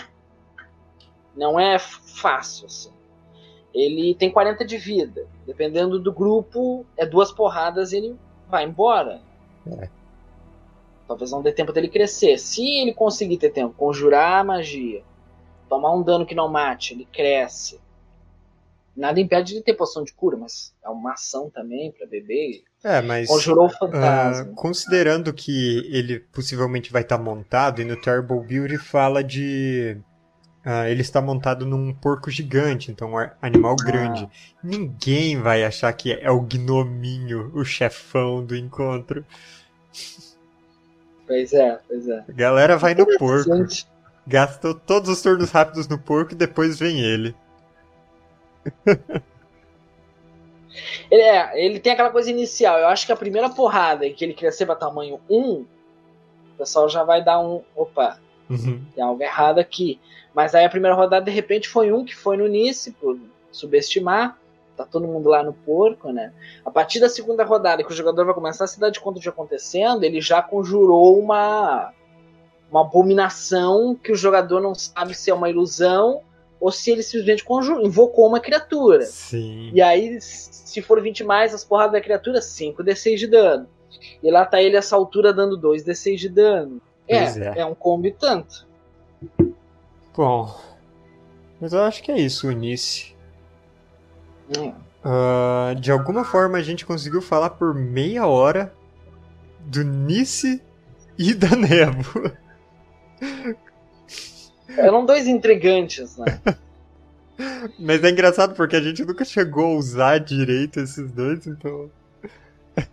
Não 1.37 1.61
é 1.61 1.79
fácil, 1.79 2.67
assim. 2.67 2.91
Ele 3.75 4.15
tem 4.15 4.31
40 4.31 4.65
de 4.65 4.79
vida. 4.79 5.27
Dependendo 5.47 5.99
do 5.99 6.13
grupo, 6.13 6.87
é 6.97 7.05
duas 7.05 7.31
porradas 7.31 7.93
e 7.93 7.99
ele 7.99 8.17
vai 8.49 8.65
embora. 8.65 9.21
É. 9.67 9.89
Talvez 11.07 11.31
não 11.31 11.43
dê 11.43 11.53
tempo 11.53 11.73
dele 11.73 11.89
crescer. 11.89 12.39
Se 12.39 12.65
ele 12.81 12.95
conseguir 12.95 13.37
ter 13.37 13.51
tempo, 13.51 13.75
conjurar 13.77 14.41
a 14.41 14.45
magia, 14.45 15.05
tomar 15.69 15.95
um 15.95 16.03
dano 16.03 16.25
que 16.25 16.35
não 16.35 16.49
mate, 16.49 16.95
ele 16.95 17.05
cresce. 17.05 17.79
Nada 18.97 19.21
impede 19.21 19.53
de 19.53 19.61
ter 19.61 19.75
poção 19.75 20.03
de 20.03 20.13
cura, 20.15 20.39
mas 20.39 20.75
é 20.83 20.89
uma 20.89 21.13
ação 21.13 21.51
também 21.51 21.93
para 21.93 22.07
beber. 22.07 22.63
É, 22.83 23.03
mas. 23.03 23.29
Conjurou 23.29 23.67
o 23.67 23.69
fantasma. 23.69 24.51
Uh, 24.51 24.55
considerando 24.55 25.35
que 25.35 25.87
ele 25.93 26.21
possivelmente 26.21 26.91
vai 26.91 27.03
estar 27.03 27.19
tá 27.19 27.23
montado, 27.23 27.83
e 27.83 27.85
no 27.85 28.01
Terrible 28.01 28.41
Beauty 28.41 28.79
fala 28.79 29.23
de 29.23 29.99
Uh, 30.67 30.85
ele 30.89 31.01
está 31.01 31.23
montado 31.23 31.65
num 31.65 31.95
porco 31.95 32.29
gigante, 32.29 32.91
então 32.91 33.15
um 33.15 33.31
animal 33.41 33.77
grande. 33.77 34.25
Ah. 34.25 34.59
Ninguém 34.65 35.41
vai 35.41 35.63
achar 35.63 35.93
que 35.93 36.13
é 36.13 36.29
o 36.29 36.41
gnominho, 36.41 37.53
o 37.55 37.65
chefão 37.65 38.45
do 38.45 38.57
encontro. 38.57 39.25
Pois 41.25 41.53
é, 41.53 41.79
pois 41.87 42.09
é. 42.09 42.25
A 42.29 42.33
galera 42.33 42.77
vai 42.77 42.97
no 42.97 43.07
porco. 43.17 43.49
Gastou 44.27 44.75
todos 44.75 45.09
os 45.09 45.23
turnos 45.23 45.53
rápidos 45.53 45.87
no 45.87 46.01
porco 46.01 46.33
e 46.33 46.37
depois 46.37 46.81
vem 46.81 47.01
ele. 47.01 47.33
ele, 51.09 51.23
é, 51.23 51.65
ele 51.65 51.79
tem 51.79 51.93
aquela 51.93 52.11
coisa 52.11 52.29
inicial. 52.29 52.77
Eu 52.77 52.89
acho 52.89 53.07
que 53.07 53.13
a 53.13 53.17
primeira 53.17 53.49
porrada 53.49 54.05
em 54.05 54.13
que 54.13 54.25
ele 54.25 54.35
crescer 54.35 54.67
para 54.67 54.75
tamanho 54.75 55.21
1, 55.31 55.41
o 55.41 55.67
pessoal 56.59 56.89
já 56.89 57.05
vai 57.05 57.23
dar 57.23 57.39
um. 57.39 57.63
Opa, 57.77 58.19
uhum. 58.49 58.85
tem 58.95 59.03
algo 59.03 59.23
errado 59.23 59.59
aqui. 59.59 60.01
Mas 60.35 60.55
aí 60.55 60.65
a 60.65 60.71
primeira 60.71 60.95
rodada, 60.95 61.25
de 61.25 61.31
repente, 61.31 61.69
foi 61.69 61.93
um 61.93 62.05
que 62.05 62.15
foi 62.15 62.37
no 62.37 62.47
Nice, 62.47 62.93
por 62.93 63.19
subestimar. 63.51 64.39
Tá 64.77 64.85
todo 64.85 65.07
mundo 65.07 65.31
lá 65.31 65.43
no 65.43 65.55
porco, 65.55 66.13
né? 66.13 66.33
A 66.63 66.71
partir 66.71 67.01
da 67.01 67.09
segunda 67.09 67.43
rodada, 67.43 67.83
que 67.83 67.91
o 67.91 67.97
jogador 67.97 68.27
vai 68.27 68.35
começar 68.35 68.65
a 68.65 68.67
se 68.67 68.79
dar 68.79 68.91
de 68.91 69.01
conta 69.01 69.19
de 69.19 69.29
acontecendo, 69.29 70.05
ele 70.05 70.21
já 70.21 70.43
conjurou 70.43 71.19
uma, 71.19 71.93
uma 72.71 72.83
abominação 72.83 73.95
que 73.95 74.13
o 74.13 74.17
jogador 74.17 74.61
não 74.61 74.75
sabe 74.75 75.15
se 75.15 75.31
é 75.31 75.35
uma 75.35 75.49
ilusão 75.49 76.21
ou 76.61 76.71
se 76.71 76.91
ele 76.91 77.03
simplesmente 77.03 77.45
invocou 77.83 78.27
uma 78.27 78.41
criatura. 78.41 79.07
Sim. 79.07 79.71
E 79.73 79.81
aí, 79.81 80.19
se 80.21 80.83
for 80.83 81.01
20 81.01 81.25
mais 81.25 81.55
as 81.55 81.65
porradas 81.65 81.93
da 81.93 82.01
criatura, 82.01 82.41
5d6 82.41 83.17
de 83.17 83.27
dano. 83.27 83.69
E 84.23 84.31
lá 84.31 84.45
tá 84.45 84.61
ele 84.61 84.77
essa 84.77 84.97
altura 84.97 85.33
dando 85.33 85.59
2d6 85.59 86.17
de 86.17 86.29
dano. 86.29 86.81
É, 87.09 87.17
é, 87.17 87.59
é. 87.61 87.67
um 87.67 87.75
combo 87.75 88.11
tanto. 88.13 88.67
Bom, 90.15 90.59
mas 91.61 91.73
eu 91.73 91.83
acho 91.83 92.03
que 92.03 92.11
é 92.11 92.19
isso, 92.19 92.49
Unice. 92.49 93.15
Hum. 94.57 94.73
Uh, 95.05 95.75
de 95.77 95.93
alguma 95.93 96.25
forma 96.25 96.59
a 96.59 96.63
gente 96.63 96.85
conseguiu 96.85 97.23
falar 97.23 97.51
por 97.51 97.75
meia 97.75 98.27
hora 98.27 98.73
do 99.61 99.85
Nice 99.85 100.63
e 101.19 101.35
da 101.35 101.55
Névoa. 101.55 102.37
Eram 104.77 105.07
dois 105.07 105.27
intrigantes, 105.27 106.17
né? 106.17 106.41
Mas 107.79 108.03
é 108.03 108.11
engraçado 108.11 108.55
porque 108.55 108.77
a 108.77 108.81
gente 108.81 109.05
nunca 109.05 109.25
chegou 109.25 109.67
a 109.67 109.79
usar 109.79 110.19
direito 110.19 110.81
esses 110.81 111.11
dois, 111.13 111.47
então. 111.47 111.91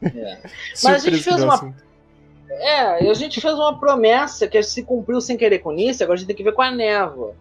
É. 0.02 0.42
Mas 0.84 1.06
a 1.06 1.10
gente 1.10 1.24
fez 1.24 1.42
uma. 1.42 1.56
Assunto. 1.56 1.84
É, 2.50 3.10
a 3.10 3.14
gente 3.14 3.42
fez 3.42 3.54
uma 3.54 3.80
promessa 3.80 4.48
que 4.48 4.62
se 4.62 4.84
cumpriu 4.84 5.20
sem 5.20 5.38
querer 5.38 5.60
com 5.60 5.74
isso, 5.74 6.04
agora 6.04 6.16
a 6.16 6.20
gente 6.20 6.28
tem 6.28 6.36
que 6.36 6.44
ver 6.44 6.54
com 6.54 6.62
a 6.62 6.72
névoa. 6.72 7.36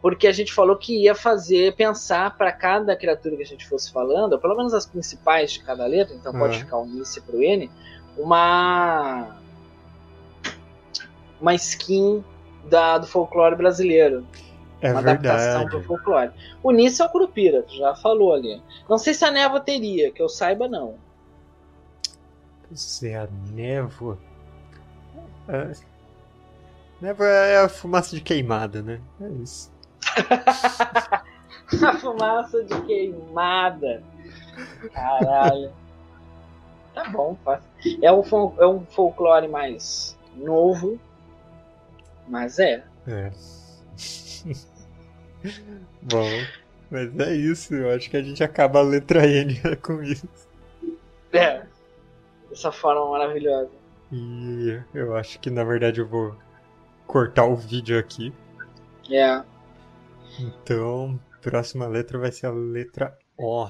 Porque 0.00 0.26
a 0.26 0.32
gente 0.32 0.52
falou 0.52 0.76
que 0.76 1.02
ia 1.02 1.14
fazer, 1.14 1.74
pensar 1.74 2.36
para 2.36 2.52
cada 2.52 2.94
criatura 2.94 3.36
que 3.36 3.42
a 3.42 3.46
gente 3.46 3.66
fosse 3.66 3.90
falando, 3.90 4.38
pelo 4.38 4.56
menos 4.56 4.72
as 4.72 4.86
principais 4.86 5.52
de 5.52 5.60
cada 5.60 5.86
letra, 5.86 6.14
então 6.14 6.32
pode 6.32 6.58
ficar 6.58 6.78
o 6.78 6.86
Nice 6.86 7.20
pro 7.20 7.42
N, 7.42 7.70
uma. 8.16 9.36
Uma 11.40 11.54
skin 11.54 12.24
da, 12.68 12.98
do 12.98 13.06
folclore 13.06 13.56
brasileiro. 13.56 14.26
É 14.80 14.92
uma 14.92 15.02
verdade. 15.02 15.28
adaptação 15.28 15.68
do 15.68 15.84
folclore. 15.84 16.30
O 16.62 16.70
Nice 16.70 17.02
é 17.02 17.04
o 17.04 17.08
Curupira, 17.08 17.62
tu 17.62 17.74
já 17.76 17.94
falou 17.94 18.32
ali. 18.32 18.62
Não 18.88 18.98
sei 18.98 19.12
se 19.12 19.24
a 19.24 19.30
névoa 19.30 19.60
teria, 19.60 20.10
que 20.10 20.22
eu 20.22 20.28
saiba 20.28 20.68
não. 20.68 20.94
Pois 22.68 23.02
é, 23.02 23.16
a 23.16 23.28
névoa. 23.52 24.18
É... 25.48 25.72
Névoa 27.00 27.26
é 27.26 27.58
a 27.58 27.68
fumaça 27.68 28.16
de 28.16 28.22
queimada, 28.22 28.82
né? 28.82 29.00
É 29.20 29.28
isso. 29.42 29.70
a 31.84 31.98
fumaça 31.98 32.64
de 32.64 32.80
queimada. 32.82 34.02
Caralho. 34.92 35.72
Tá 36.94 37.10
bom, 37.10 37.36
é 38.00 38.10
um, 38.10 38.22
é 38.58 38.66
um 38.66 38.86
folclore 38.86 39.46
mais 39.46 40.16
novo, 40.34 40.98
mas 42.26 42.58
é. 42.58 42.82
É. 43.06 43.30
Bom, 46.02 46.28
mas 46.90 47.18
é 47.20 47.34
isso. 47.34 47.74
Eu 47.74 47.94
acho 47.94 48.08
que 48.08 48.16
a 48.16 48.22
gente 48.22 48.42
acaba 48.42 48.78
a 48.78 48.82
letra 48.82 49.26
N 49.26 49.60
com 49.82 50.02
isso. 50.02 50.26
É. 51.32 51.62
Dessa 52.48 52.72
forma 52.72 53.10
maravilhosa. 53.10 53.70
E 54.12 54.80
eu 54.94 55.16
acho 55.16 55.40
que 55.40 55.50
na 55.50 55.64
verdade 55.64 56.00
eu 56.00 56.06
vou 56.06 56.36
cortar 57.06 57.44
o 57.46 57.56
vídeo 57.56 57.98
aqui. 57.98 58.32
É. 59.10 59.42
Então, 60.38 61.18
próxima 61.42 61.86
letra 61.86 62.18
vai 62.18 62.32
ser 62.32 62.46
a 62.46 62.50
letra 62.50 63.16
O. 63.36 63.68